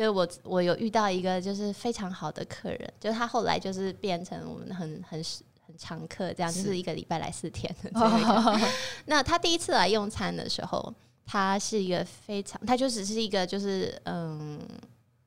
[0.00, 5.22] 就是我，我有遇到一个就是非常好的客人，就是他后来就是变成我们很很
[5.66, 7.90] 很常客，这样是就是一个礼拜来四天的。
[9.04, 10.94] 那他第一次来用餐的时候，
[11.26, 14.58] 他是一个非常，他就只是一个就是嗯，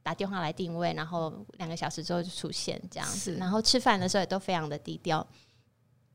[0.02, 5.24] 打电话来定位，然后两个小时之后就出现这样子，然后吃饭的时候也都非常的低调。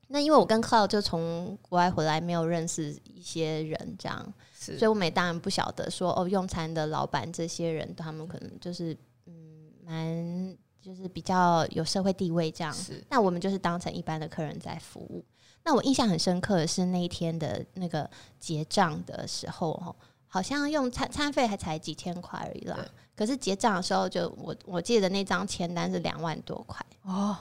[0.08, 4.34] 那因为我跟 Cloud 就从国外回来，没有认识一些人这样。
[4.60, 8.96] 所以，我们当然不晓得说哦，用餐的老板这些人，他们可能就是
[9.26, 12.72] 嗯，蛮就是比较有社会地位这样。
[12.74, 13.00] 是。
[13.08, 15.24] 那我们就是当成一般的客人在服务。
[15.62, 19.94] 那我印象很深刻的是那一天的那个结账的时候，
[20.26, 22.84] 好像用餐餐费还才几千块而已啦。
[23.14, 27.36] 可是结账的时候就，就我我记得那张签单是两万多块哦，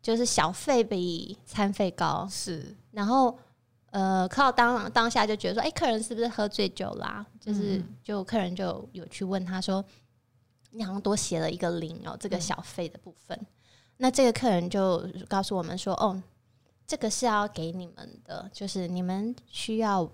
[0.00, 2.28] 就是小费比餐费高。
[2.30, 2.76] 是。
[2.92, 3.36] 然后。
[3.90, 7.26] 呃，靠当当下就觉得说，哎、欸，客人是不是喝醉酒啦？
[7.40, 9.84] 就是，就客人就有去问他说，
[10.70, 13.36] 你好像多写了一个零哦，这个小费的部分。
[13.36, 13.46] 嗯、
[13.96, 16.22] 那这个客人就告诉我们说，哦，
[16.86, 20.08] 这个是要给你们的，就是你们需要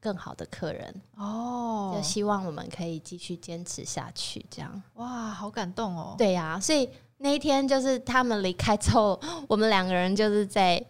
[0.00, 4.82] 更好的客人哦，就希望我们可以继续坚持下去，这样。
[4.94, 6.14] 哇，好感动哦。
[6.16, 10.82] 对呀、啊，所以那一天就是他们离开之后，我们两个人就是在。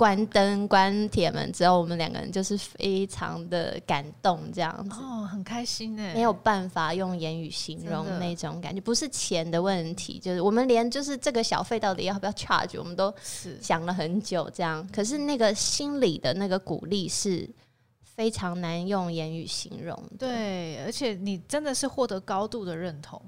[0.00, 4.98] 关灯、关铁门之后，我们两个人就是非常的感动，这样子。
[4.98, 13.14] 哦，很开心呢，没有办法用言语形容那种感觉，不是钱的问题，就是我们连就是这个小费到底要不要 charge，我们都
[13.60, 14.88] 想了很久，这样。
[14.90, 17.46] 可是那个心里的那个鼓励是
[18.02, 23.20] 非常难用言语形容，对，而且你真的是获得高度的认同，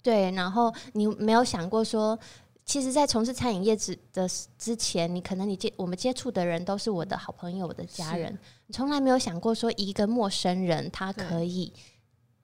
[0.00, 2.16] 对，然后你没有想过说。
[2.64, 4.26] 其实，在从事餐饮业之的
[4.58, 8.36] 之前，你可能你接我们接触的人都是我的好朋友、我的家人，
[8.66, 11.72] 你从来没有想过说一个陌生人他可以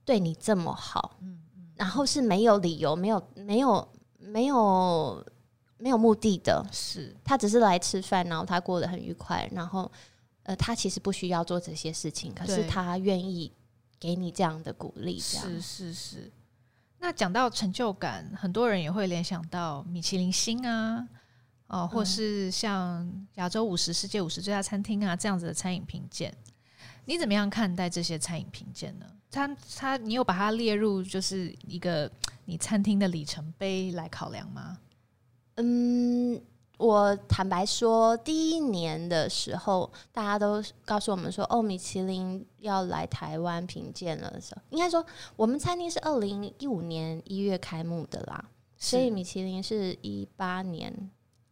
[0.05, 1.29] 对你这么好，对
[1.77, 5.27] 然后是没有理由、没有、没有、没有、
[5.79, 7.17] 没有目的的，是。
[7.25, 9.91] 他只是来吃饭，然后他过得很愉快，然后
[10.43, 13.51] 呃，他其实不需要做这些事情，可是他愿意
[13.99, 15.47] 给你这样的鼓励，这样。
[15.47, 16.33] 是是是。
[17.03, 21.09] 那讲到成就感，很多人也会联想到米其林星啊，
[21.69, 26.31] 哦，或是像亚洲五十、世界五十最佳餐厅啊这样子的餐饮评鉴，
[27.07, 29.07] 你怎么样看待这些餐饮评鉴呢？
[29.31, 32.11] 它它，你有把它列入就是一个
[32.45, 34.79] 你餐厅的里程碑来考量吗？
[35.57, 36.41] 嗯。
[36.81, 44.31] 我坦白说，第一年的时候，大家都告诉我们说，哦，米其林要来台湾评鉴了。
[44.31, 45.05] 的时候，应该说
[45.37, 48.43] 我们餐厅是二零一五年一月开幕的啦，
[48.79, 51.11] 所以米其林是一八年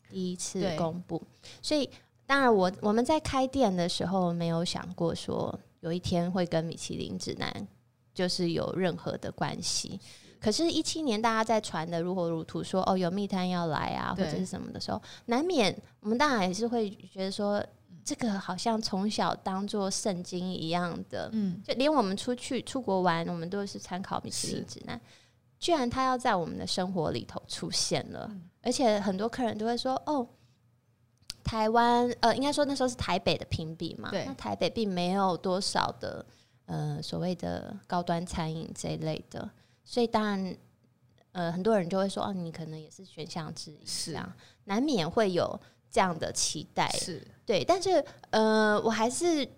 [0.09, 1.23] 第一次公布，
[1.61, 1.91] 所以
[2.25, 7.69] 当然我我们在开店的时候没有想过说有一天会跟米其林指南
[8.15, 10.01] 就是有任何的关系。
[10.41, 17.65] 可是，一七年大家在传的如火如荼说哦，有密探要来啊，或者是什么的时候，难免我们当然也是会觉得说，
[18.05, 25.01] 这个好像从小当做圣经一样的，嗯，就连我们出去出国玩，我们都是参考米其林指南。
[25.59, 30.25] 居然他要在我们的生活里头出现了，嗯、而且很多客人都会说哦，
[31.43, 36.25] 台湾呃，应该说那时候是台北的评比嘛，对，那台北并没有多少的
[36.67, 39.51] 呃所谓的高端餐饮这一类的。
[39.91, 40.57] 所以当然，
[41.33, 45.59] 呃，很多人就会说，哦，你可能也是选项之一，是啊，难免会有
[45.91, 47.65] 这样的期待，是对。
[47.65, 49.49] 但是，呃，我还是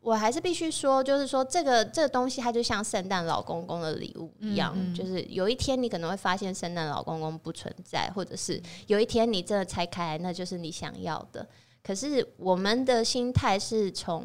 [0.00, 11.46] 我还是必须说，就是说，这个这个东西，它就像圣诞老公公的礼物一样，嗯嗯，就是有一天你可能会发现圣诞老公公不存在，或者是有一天你真的拆开来，那就是你想要的。
[11.82, 14.24] 可是我们的心态是从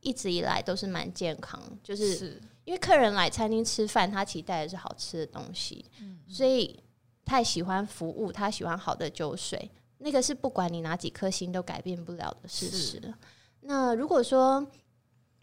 [0.00, 2.16] 一直以来都是蛮健康，就是。
[2.16, 6.78] 是因为客人来餐厅吃饭，他期待的是好吃的东西，嗯、所以
[7.24, 13.14] 他也喜欢服务，他喜欢好的酒水，那个是不管你哪几颗星都改变不了的事实。
[13.60, 14.66] 那如果说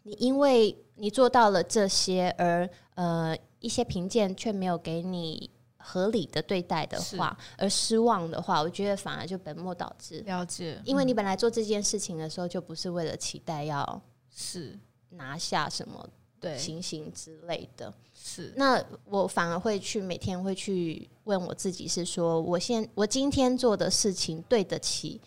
[0.03, 10.19] 你因为你做到了这些，而呃一些评鉴却没有给你合理的对待的话，而失望的话，我觉得反而就本末倒置。
[10.26, 14.78] 了解，因为你本来做这件事情的时候，就不是为了期待要是
[15.11, 16.05] 拿下什么。
[16.44, 25.22] 对，情形之类的，是那我反而会去每天会去问我自己，是说我现我今天做的事情对得起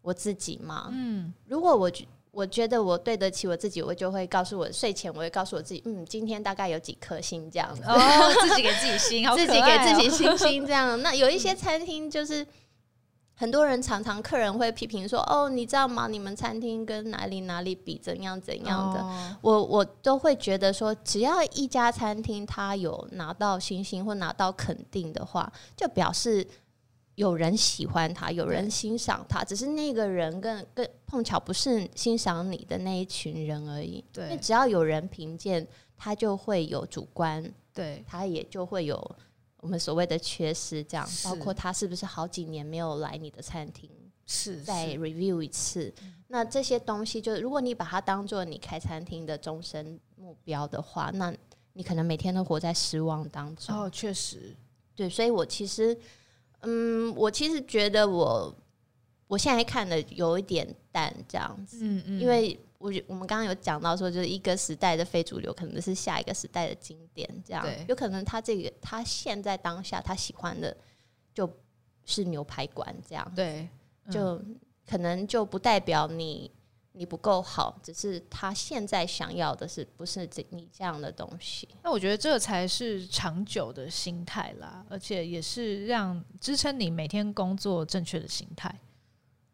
[0.00, 0.88] 我自己吗？
[0.90, 11.00] 嗯，如果我觉我觉得我对得起我自己，我就会告诉我睡前我会告诉我自己，嗯，今天大概有几颗星这样子，哦，自己给自己星，好哦， 自己给自己星星 这样。
[11.02, 12.46] 那有一些餐厅就是。
[13.36, 16.06] 很多人常常客人会批评说：“哦，你知道吗？
[16.06, 26.46] 你们餐厅跟哪里哪里比，怎样怎样的？”哦、我我都会觉得说，只要一家餐厅他有拿到星星或拿到肯定的话，就表示
[27.16, 29.42] 有人喜欢他，有人欣赏他。
[29.42, 34.04] 只是那个人更更碰巧不是欣赏你的那一群人而已。
[34.12, 35.66] 对，因为只要有人评鉴，
[35.96, 39.16] 他就会有主观，对，他也就会有。
[39.64, 43.90] 我们所谓的缺失，这样包括他是不是好几年没有来你的餐厅，
[44.26, 45.90] 是再 review 一次。
[46.28, 51.34] 那这些东西，就是如果你把它当做你开餐厅的终身目标的话，那
[51.72, 53.74] 你可能每天都活在失望当中。
[53.74, 54.54] 哦，确实，
[54.94, 55.96] 对，所以我其实，
[56.60, 58.54] 嗯，我其实觉得我
[59.28, 62.60] 我现在看的有一点淡，这样子，嗯嗯，因为。
[62.84, 70.76] 我我们刚刚有讲到说，就是一个时代的非主流，可能是下一个时代的经典，这样有可能他这个他现在当下他喜欢的
[71.32, 71.50] 就
[72.04, 73.66] 是牛排馆这样，对，
[74.04, 74.44] 嗯、就
[74.86, 76.50] 可能就不代表你
[76.92, 81.66] 你不够好，只是他现在想要的是不是这你这样的东西？
[81.82, 88.78] 那我觉得这才是长久的心态啦，而且也是让支撑你每天工作正确的心态。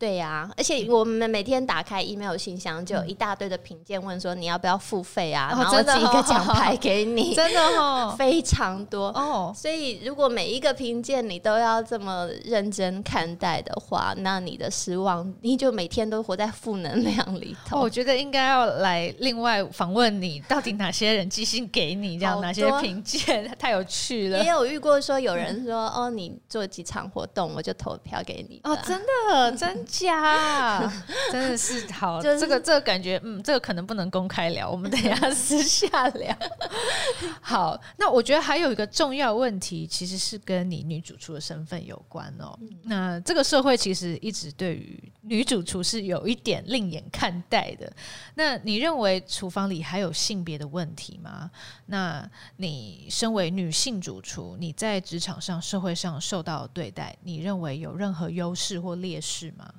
[0.01, 5.51] 对呀、啊，而且我们每天打开 email 信箱，就有一大堆的评鉴，问说你要不要付费啊？
[5.53, 9.53] 嗯、然后寄一个奖牌给你， 真的哦，非常多哦。
[9.55, 17.77] 所以如果每一个评鉴你都要这么认真看待的话，那你的失望，你就每天都活在负能量里头。
[17.77, 24.43] 哦、我觉得应该要来另外访问你，到底哪些人寄信给你，这样哪些评鉴 太有趣了。
[24.43, 28.63] 也有遇过说有人说、嗯、哦，你做几场活动，我就投票给你。
[28.65, 28.99] 哦，真
[29.29, 29.87] 的， 真。
[29.91, 30.81] 假，
[31.33, 36.37] 真的是好，就是、这个这个感觉，嗯，这个可能不能公开聊，我们等一下 私下聊。
[37.41, 42.57] 好，那我觉得还有一个重要问题，其实是跟你女主厨的身份有关哦。
[42.61, 47.91] 嗯、那这个社会其实一直对于女主厨是有一点另眼看待的。
[48.35, 51.49] 那你认为厨房里还有性别的问题吗？
[51.87, 59.73] 那你身为女性主厨，你在职场上、社会上受到对待，你认为有任何优势或劣势吗？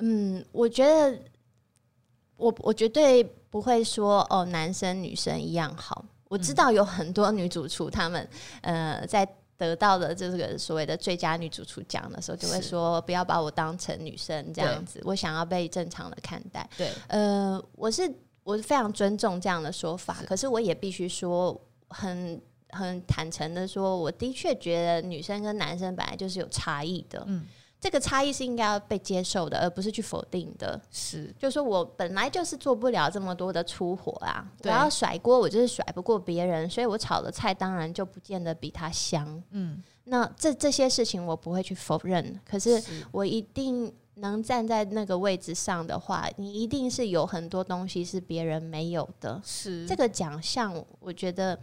[0.00, 1.18] 嗯，我觉得
[2.36, 6.04] 我我绝对不会说哦，男生女生一样好。
[6.28, 8.28] 我知道有很多女主厨，她们
[8.60, 9.26] 呃在
[9.56, 16.68] 得到的这个所谓的最佳女主厨奖的时候，就会说不要把我当成女生这样子，我想要被正常的看待。
[16.76, 22.40] 对，呃，我是我是非常尊重这样的说法，可是我也必须说很
[22.70, 27.22] 很坦诚的说，我的确觉得女生跟男生本来就是有差异的。
[27.26, 27.46] 嗯。
[27.84, 30.80] 这个差异是应该要被接受的，而不是去否定的。
[30.90, 39.42] 是，就是说我本来就是做不了这么多的粗活啊，我要甩锅，我就是甩不过别人，所以我炒的菜当然就不见得比他香。
[39.50, 42.82] 嗯，那这这些事情我不会去否认，可是
[43.12, 49.38] 我一定能站在那个位置上的话，你一定是有很多东西是别人没有的。
[49.44, 51.58] 是这个奖项，我觉得。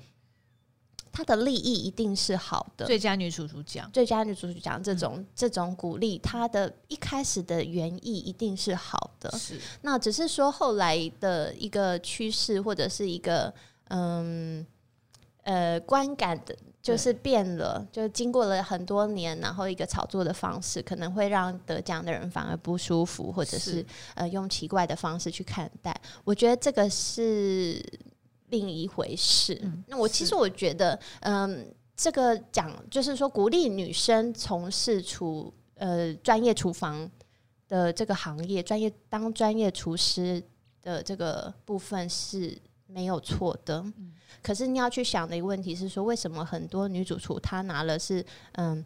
[1.14, 9.30] 他的利益一定是好的，最佳女主角奖，最佳女主角奖这种、嗯、这种鼓励，他的一开始的原意一定是好的。
[9.38, 13.54] 是，那只是说后来的一个趋势或者是一个
[13.90, 14.66] 嗯
[15.44, 23.86] 呃观感的，就是变了，就经过了很多年，然后一个炒作的方式，可能会让得奖的人反而不舒服，或者是，是
[24.16, 25.94] 呃用奇怪的方式去看待。
[26.24, 27.84] 我觉得这个是。
[28.52, 29.60] 另一回事。
[29.64, 37.10] 嗯、那我其实我觉得，嗯，这个讲就是说鼓励女生从事厨呃专业厨房
[37.68, 40.44] 的这个行业，专业当专业厨师
[40.82, 43.80] 的这个部分是没有错的。
[43.98, 48.24] 嗯、可是你要去想的一个问题是说，为什么很多女主厨她拿了是
[48.54, 48.86] 嗯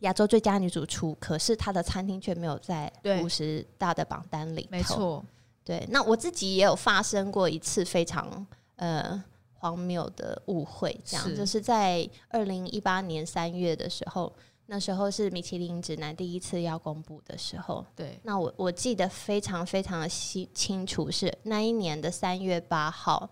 [0.00, 2.90] 亚洲最佳女主厨，可是她的餐厅却没有在
[3.22, 4.68] 五十大的榜单里头？
[4.70, 5.24] 没错，
[5.64, 5.86] 对。
[5.90, 8.46] 那我自己也有发生过一次非常。
[8.78, 9.22] 呃，
[9.52, 11.24] 荒谬的误会，这样。
[11.24, 11.36] 是。
[11.36, 14.34] 就是在二零一八年三月的时候，
[14.66, 17.84] 那时候是米其林指南第一次要公布的时候。
[17.94, 23.30] 对，那我我记得非常非常的清清楚，是那一年的三月八号。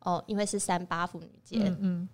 [0.00, 2.08] 哦，因为是三八妇女节，嗯，嗯，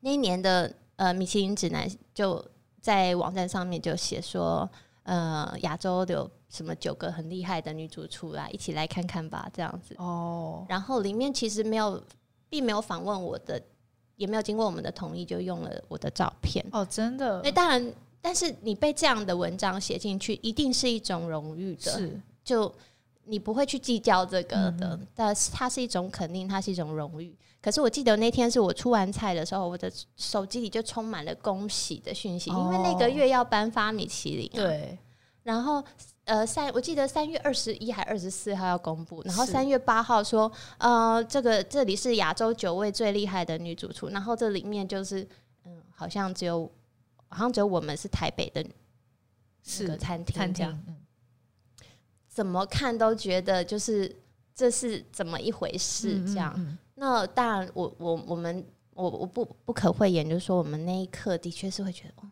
[0.00, 2.44] 那一年的呃米其林指南就
[2.82, 4.70] 在网站上面就写说，
[5.04, 9.94] 呃，亚洲有什么九个很厉害的女主出来，一起来看看吧，这样子。
[9.98, 10.66] 哦。
[10.68, 12.02] 然后里面其实没有，
[12.48, 13.62] 并没有访问我的，
[14.16, 16.64] 也没有经过我们的同意，就用了我的照片。
[16.72, 17.40] 哦，真的。
[17.42, 21.92] 那当然，但是你被这样的文章写进去，一定是一种荣誉的。
[21.92, 22.20] 是。
[22.42, 22.74] 就
[23.24, 27.36] 你不会去计较这个的，嗯、但是它是一种肯定，它是一种荣誉。
[27.60, 34.56] 可是我记得那天是我出完菜的时候，我的手机里就充满了恭喜的讯息，因为那个月要颁发米其林、啊。
[34.56, 34.98] 对。
[35.42, 35.84] 然后，
[36.24, 45.22] 呃，三我记得三月二十一还二十四号要公布，然后三月八号说，呃，这个这里是亚洲九位最厉害的女主厨，然后这里面就是，
[45.66, 46.70] 嗯，好像只有，
[47.28, 48.64] 好像只有我们是台北的，
[49.62, 50.96] 是个餐厅，餐厅，嗯，
[52.34, 54.12] 怎么看都觉得就是
[54.56, 56.52] 这是怎么一回事这样。
[56.56, 62.30] 嗯嗯嗯那当然我，我我我们我我不不可讳言，就是说我们那一刻的确是会觉得，哦，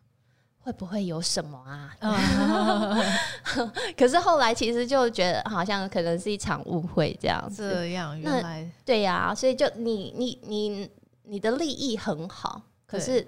[0.59, 1.95] 会不会有什么啊？
[3.97, 7.71] 可是后来其实就觉得好像可能是一场误会这样子。
[7.71, 10.89] 这样原来对呀、啊，所以就你你你
[11.23, 13.25] 你的利益很好，可是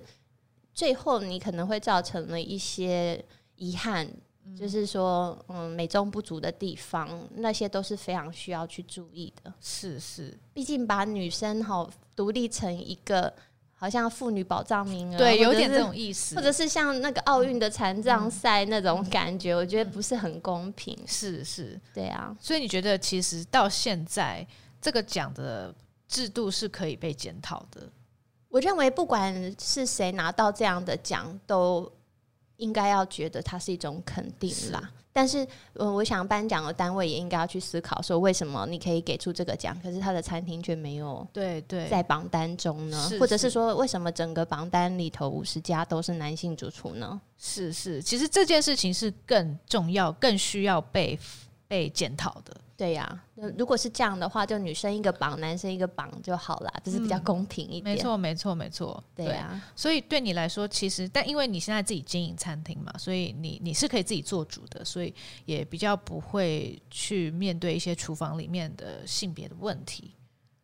[0.74, 3.24] 最后你可能会造成了一些
[3.56, 4.10] 遗憾。
[4.54, 9.52] 就是说，嗯，美中不足的地方，那些都是非常需要去注意的。
[9.60, 13.34] 是是，毕竟把女生哈独立成一个
[13.74, 20.96] 好像妇女保障名额，对，有点这种意思，或者是像那个奥运的残障赛那种感觉，我觉得不是很公平。
[21.08, 22.36] 是是，对啊。
[22.40, 24.46] 所以你觉得，其实到现在
[24.80, 25.74] 这个奖的
[26.08, 27.90] 制度是可以被检讨的？
[28.50, 31.92] 我认为，不管是谁拿到这样的奖，都。
[32.58, 43.10] 应该要觉得它是一种肯定啦，是但是，呃，我想颁奖的单位也应该要去思考，说为什么你可以给出这个奖，可是他的餐厅却没有对对在榜单中呢？
[43.18, 47.22] 或者是说，为什么整个榜单里头五十家都是男性主厨呢？
[47.38, 51.18] 是是，其实这件事情是更重要、更需要被
[51.68, 52.56] 被检讨的。
[52.78, 57.96] 对呀、啊，那如果是这样的话，就女生一个榜，男生一个榜就好了，就是比较公平一点。
[57.96, 59.02] 没错、嗯，没错，没错。
[59.16, 65.14] 对呀、啊，所以对你来说，其实但因为你现在自己经营餐厅嘛，所以你你是可以自己做主的，所以
[65.46, 70.12] 也比较不会去面对一些厨房里面的性别的问题。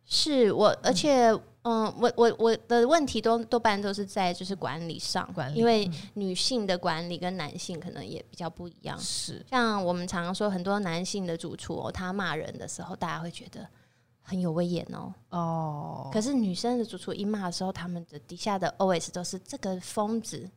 [0.05, 1.27] 是我，而且。
[1.27, 8.97] 嗯嗯，我我我的问题都多半都是在就是管理上，管理，因为女性的管理跟男性可能也比较不一样。
[8.97, 13.67] 是，像我们常常说，很多男性的主厨哦，他骂人的时候，大家会觉得
[14.23, 15.13] 很有威严哦。
[15.29, 16.09] 哦。
[16.11, 20.49] 可是女生的主厨一骂的时候，他们的底下的 OS 都是这个疯子。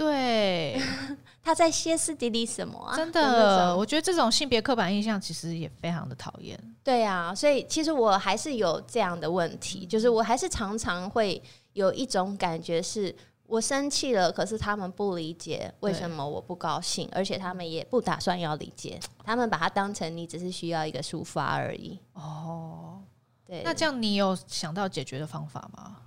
[0.00, 0.80] 对，
[1.44, 2.96] 他在歇斯底里什么啊？
[2.96, 6.58] 真的，我觉得这种性别刻板印象其实也非常的讨厌。
[6.82, 11.42] 对啊，所以其实我还是有这样的问题，就是我还是常常会
[11.74, 13.14] 有一种感觉是，
[13.44, 21.98] 我生气了，可是他们不理解为什么我不高兴，而且他们也不打算要理解， 他们把它当成你只是需要一个抒发而已。
[22.14, 23.02] 哦，
[23.44, 25.98] 对，那这样你有想到解决的方法吗？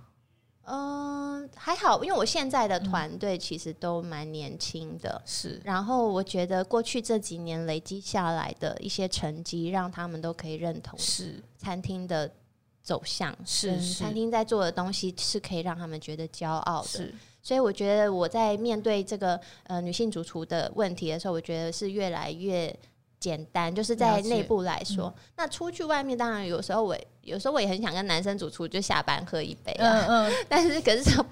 [0.66, 5.60] 嗯，还好，因为我现在的团队其实都蛮年轻的，是。
[5.64, 12.30] 然后我觉得过去这几年累积下来的一些成绩，让他们都可以认同是餐厅的
[12.82, 16.88] 走向，是餐厅在做的东西是可以让他们觉得骄傲的。
[16.88, 17.14] 是。
[17.42, 22.74] 所以我觉得我在面对这个呃女性主厨的问题的时候，我觉得是越来越
[23.24, 25.06] 简单，就是在内部来说。
[25.06, 31.24] 嗯、那出去外面，当然有时候我有时候我也很想跟男生主厨就下班喝一杯啊，嗯嗯， 但是可是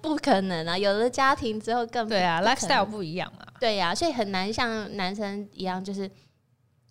[0.00, 6.08] 不可能啊，有了家庭之后更对啊，lifestyle 不一样啊，对呀、啊，所以很难像男生一样，就是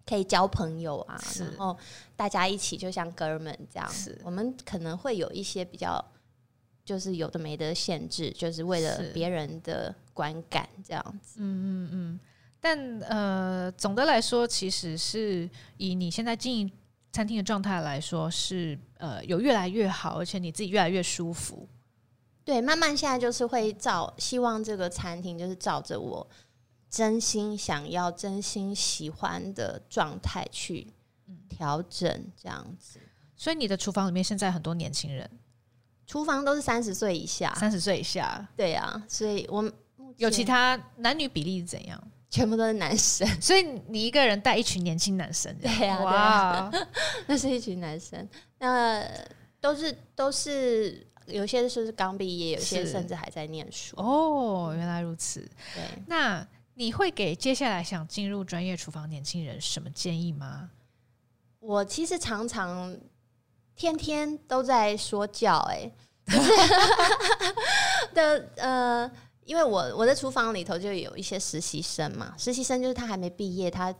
[0.05, 1.77] 可以交朋友啊，然后
[2.17, 3.89] 大家一起就像哥们这样。
[3.89, 6.03] 是，我们可能会有一些比较。
[6.85, 11.37] 就是有的没的限制，就是为了别人的观感这样子。
[11.39, 12.19] 嗯嗯嗯。
[12.59, 16.71] 但呃，总的来说，其实是以你现在经营
[17.11, 21.67] 餐厅的状态来说，是呃有越来越好，而且你自己越来越舒服。
[22.43, 26.27] 对，慢慢现在就是会照，希望这个餐厅就是照着我
[26.89, 30.87] 真心想要、真心喜欢的状态去
[31.47, 32.99] 调整这样子。
[33.35, 35.29] 所以你的厨房里面现在很多年轻人。
[36.05, 39.71] 厨房都是三十岁以下，三十岁以下，对啊，所以我
[40.17, 42.11] 有其他男女比例是怎样？
[42.29, 46.71] 全部都是男生， 所以你一个人带一群年轻男生，对啊，哇，
[47.27, 48.27] 那是一群男生，
[48.59, 49.03] 那
[49.59, 53.95] 都是都是有些是刚毕业，有些甚至还在念书。
[53.97, 55.41] 哦，原来如此。
[55.73, 60.69] 对，那你会给接下来想进入专业厨房年轻人什么建议吗？
[61.59, 62.97] 我其实常常。
[63.75, 65.89] 天天都在说教，哎，
[68.13, 69.11] 的呃，
[69.49, 73.91] 因为我我的厨房里头就有一些实习生嘛，实习生就是他还没毕业，他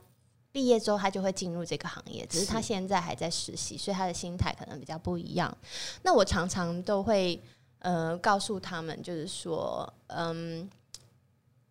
[0.52, 5.52] 毕业之后他就会进入这个行业，只是他现在还在实习，所以他的心态可能比较不一样。
[6.02, 7.42] 那我常常都会
[7.80, 10.70] 呃告诉他们，就是说，嗯。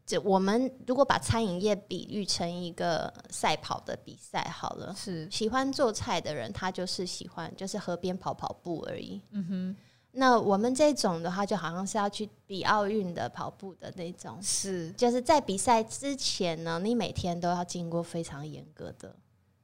[0.09, 9.21] 这我们如果把餐饮业比喻成一个赛跑的比赛好了，是喜欢做菜的人，他就是喜欢就是河边跑跑步而已。
[9.29, 9.77] 嗯哼，
[10.11, 19.15] 那我们这种的话，就好像是要去比奥运的跑步的那种，是就是在比赛之前呢，你每天都要经过非常严格的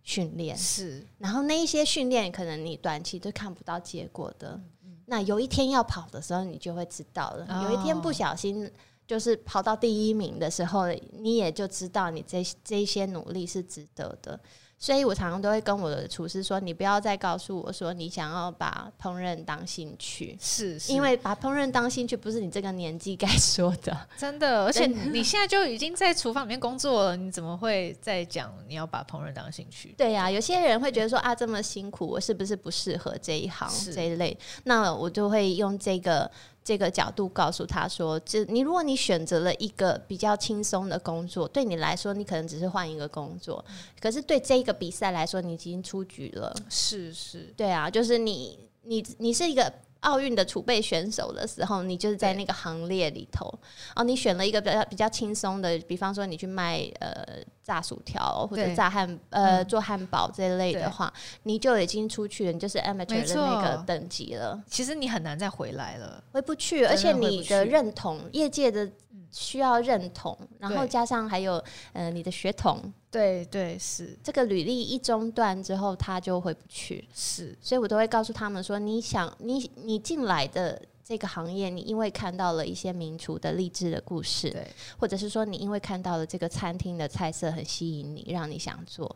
[0.04, 7.46] 训练，是，然后那一些训练可能你短期都看不到结果的，嗯嗯，那有一天要跑的时候，你就会知道了。
[7.50, 8.72] 哦，有一天不小心。
[9.08, 14.40] 就是跑到第一名的时候，你也就知道你这这一些努力是值得的。
[14.78, 24.66] 所以我常常都会跟我的厨师说：“你不要再告诉我说你想要把烹饪当兴趣，是，是因为把烹饪当兴趣不是你这个年纪该说的， 真的。
[24.66, 29.96] 而且你现在就已经在厨房里面工作了，你怎么会再讲你要把烹饪当兴趣？
[29.98, 34.38] 对呀、啊，有些人会觉得说啊，这么辛苦，我是不是不适合这一行这一类？
[34.66, 36.30] 那我就会用这个。”
[36.66, 43.64] 这个角度告诉他说：“就你，如果你选择了一个比较轻松的工作，对你来说，你可能只是换一个工作。
[44.02, 46.54] 可是对这个比赛来说，你已经出局了。
[46.68, 49.72] 是是，对啊，就是你，你，你是一个。”
[50.06, 53.54] 奥运的储备选手的时候，你就是在那个行列里头。
[53.96, 61.12] 哦，你选了一个比较比较轻松的，比方说你去卖呃炸薯条或者炸汉呃做汉堡这一类的话，
[61.44, 64.64] 你就已经出去了，你就是 amateur 的那个等级了。
[64.68, 66.86] 其实你很难再回来了，回不去。
[66.86, 68.90] 而且你的认同，业界的。
[69.36, 72.82] 需要认同，然后加上还有呃你的血统，
[73.12, 77.06] 对对是这个履历一中断之后，他就回不去。
[77.14, 84.66] 是，所以我都会告诉他们说，你想你你进来的这个行业，你因为看到了一些名厨的励志的故事，对，
[84.98, 89.14] 或者是说你因为看到了这个餐厅的菜色很吸引你，让你想做。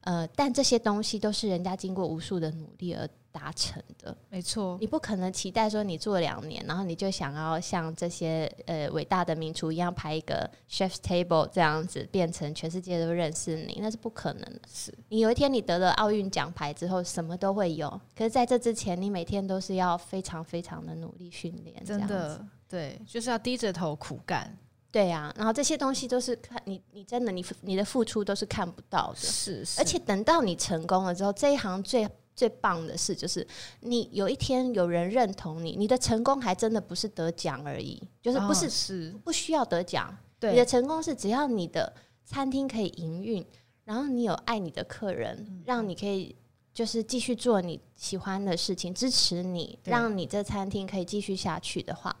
[0.00, 4.76] 呃，但这些东西都是人家经过无数的努力而达成的，没错。
[4.80, 14.60] 你不可能期待说你做两年，然后你就想要像这些呃伟大的名厨一样排一个 chef's table 这样子，变成全世界都认识你，那是不可能的。
[14.68, 17.88] 是你有一天你得了奥运奖牌之后，什么都会有。
[18.16, 24.58] 可是在这之前，你每天都是要非常非常的努力训练，真的，对，就是要低着头苦干。
[24.92, 29.80] 对呀、啊，然后这些东西都是看你，你真的你你的付出都是看不到的，是，是。
[29.80, 32.08] 而且等到你成功了之后，这一行最
[32.40, 33.46] 最棒的事就是，
[33.80, 41.92] 你有一天有人认同你，你的成功还真的不是得奖而已，就是不是、哦、是不需要得奖，对，你的成功是只要你的
[42.24, 43.44] 餐厅可以营运，
[43.84, 46.34] 然后你有爱你的客人，嗯、让你可以
[46.72, 52.16] 就是继续做你喜欢的事情，支持你，让你这餐厅可以继续下去的话。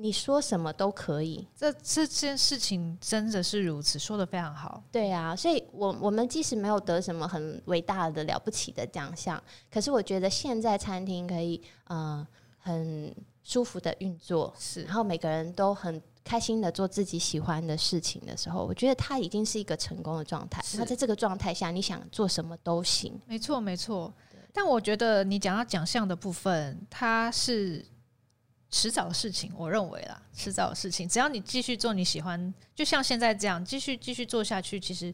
[0.00, 1.46] 你说什么都可以。
[1.56, 4.82] 这这件事情真的是如此，说的非常好。
[4.90, 12.26] 对啊，所以我我们即使没有得什么很伟大的了不起的奖项，可是我觉得现在餐厅可以呃
[12.58, 20.62] 很舒服的运作，是，然后每个人都很开心的做自己喜欢的事情的时候，我觉得它已经是一个成功的状态。
[20.76, 23.20] 那在这个状态下，你想做什么都行。
[23.26, 24.12] 没错，没错。
[24.52, 27.84] 但我觉得你讲到奖项的部分，它是
[28.70, 29.52] 迟早的事情。
[29.56, 35.12] 我认为啦，迟早的事情，只要你继续做你喜欢，就像现在这样，继续继续做下去，其实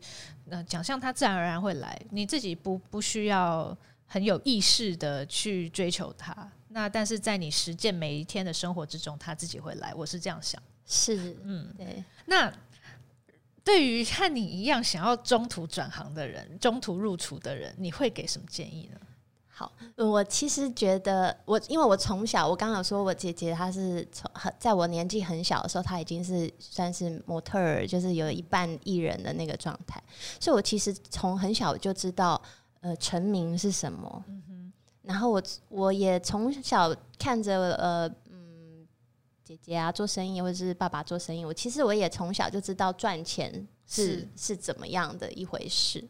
[0.51, 2.01] 呃，奖项它自然而然会来。
[2.11, 3.77] 你自己不不需要
[4.07, 6.51] 很有意识的去追求它。
[6.69, 9.95] 那但是在你实践每一天的生活之中，它自己会来。
[9.95, 10.63] 我是这样想。
[10.87, 12.05] 是，嗯，对。
[12.27, 12.53] 那
[13.65, 19.01] 对于和你一样想要中途转行的人，中途入厨的人，你会给什么建议呢？
[19.59, 29.99] 好，我其实觉得我，因为我从小，我刚刚有说我姐姐她是从很在我年纪很小的时候，她已经是算是模特儿，就是有一半艺人的那个状态，
[30.39, 32.39] 所以我其实从很小就知道，
[32.83, 34.23] 呃，成名是什么。
[35.01, 38.87] 然后我我也从小看着呃嗯
[39.43, 43.51] 姐姐啊做生意，或者是爸爸做生意，我其实我也从小就知道赚钱
[43.87, 46.07] 是是，是怎么样的一回事，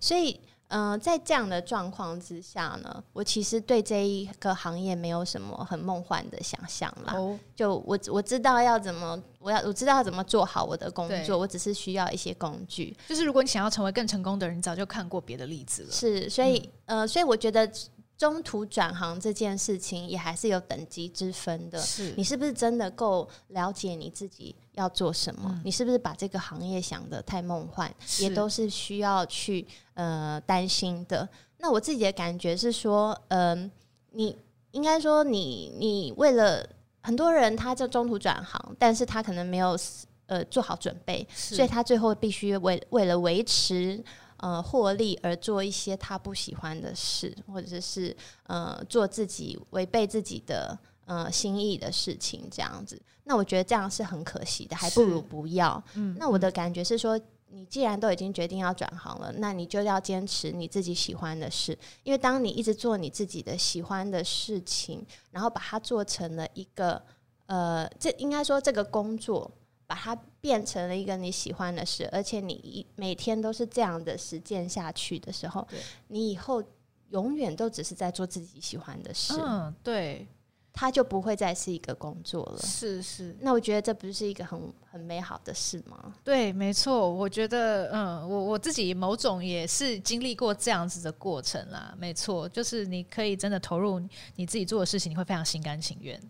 [0.00, 0.40] 所以。
[0.68, 7.14] 嗯、呃，在这样的状况之下呢，我其实对这一个行业没有什么很梦幻的想象啦。
[7.14, 7.38] Oh.
[7.56, 12.96] 就我我知道要怎么，我要我知道要怎么做好我的工作，我只是需要一些工具。
[13.08, 15.90] 就是如果你想要成为更成功的人，你早就看过别的例子了。
[15.90, 17.70] 是，所以、嗯、呃，所以我觉得。
[18.18, 21.78] 中途转行这件事情也还是有等级之分的。
[21.78, 25.48] 是，你是不是真的够了解你自己要做什么？
[25.48, 27.94] 嗯、你是不是把这个行业想得太梦幻？
[28.18, 29.64] 也都是需要去
[29.94, 31.26] 呃担心的。
[31.58, 33.70] 那我自己的感觉是说，嗯、呃，
[34.10, 34.36] 你
[34.72, 36.68] 应该说你你为了
[37.02, 39.78] 很多人他就中途转行，但是他可能没有
[40.26, 44.02] 呃做好准备，所以他最后必须为为了维持。
[44.38, 55.82] 呃，获利而做一些他不喜欢的事，或者是呃做自己违背自己的呃心意的事情，这样子，那我觉得这样是很可惜的，还不如不要。
[55.94, 67.02] 嗯，那我的感觉是说，你既然都已经决定要转行了，那你就要坚持你自己喜欢的事，因为当你一直做你自己的喜欢的事情，然后把它做成了一个
[67.46, 69.50] 呃，这应该说这个工作。
[69.88, 75.66] 把它变成了一个你喜欢的事，而且你一每天都是这样的实践下去的时候，
[76.08, 76.62] 你以后
[77.08, 79.32] 永远都只是在做自己喜欢的事。
[79.40, 80.28] 嗯，对，
[80.74, 82.58] 它就不会再是一个工作了。
[82.60, 84.60] 是是，那我觉得这不是一个很
[84.90, 86.14] 很美好的事吗？
[86.22, 87.10] 对，没错。
[87.10, 91.94] 我觉得，嗯，我我自己某种也是经历过这样子的过程啦。
[91.98, 93.98] 没错，就是你可以真的投入
[94.36, 96.20] 你自己做的事情，你会非常心甘情愿。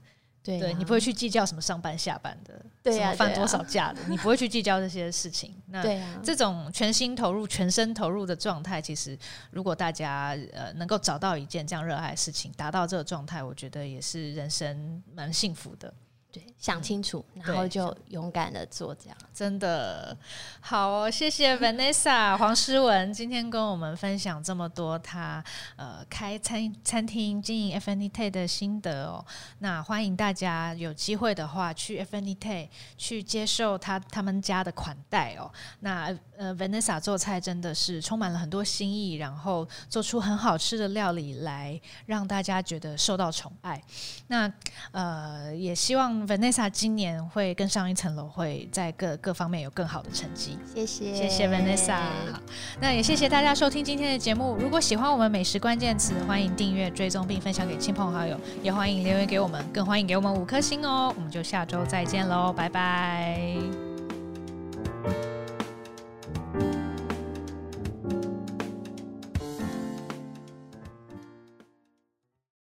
[0.43, 5.55] 对，对，你不会去计较什么上班下班的，对啊，放多少假的，你不会去计较这些事情。
[5.67, 5.83] 那
[6.23, 9.19] 这种全心投入、全身投入的状态，其实
[9.51, 15.93] 如果大家呃能够找到一件这样热爱的事情，达到这个状态，我觉得也是人生蛮幸福的。
[16.31, 20.15] 对，想清楚，然后就勇敢的做，这样真的
[20.61, 21.11] 好哦。
[21.11, 25.43] 谢谢 Vanessa 黄诗文今天跟我们分享这么多她
[25.77, 29.25] 呃开餐餐厅经营 FNT 的心得哦。
[29.61, 32.69] 那欢迎大家有机会的话去 FNT
[32.99, 35.51] 去接受他他们家的款待哦。
[35.81, 43.83] 那呃 Vanessa 做菜真的是充满了很多心意，然后做出很好吃的料理来让大家觉得受到宠爱。
[44.27, 44.53] 那
[44.93, 46.29] 呃也希望。
[46.29, 50.59] Vanessa 今年会更上一层楼，会在各各方面有更好的成绩。
[50.75, 51.97] 谢谢，谢谢 Vanessa。
[52.33, 52.41] 好，
[52.81, 54.57] 那也谢谢大家收听今天的节目。
[54.59, 61.13] 如果喜欢我们美食关键词，欢迎订阅、追踪并分享给亲朋好友，也欢迎留言给我们，更欢迎给我们五颗星哦。
[61.17, 63.47] 我们就下周再见喽，拜拜。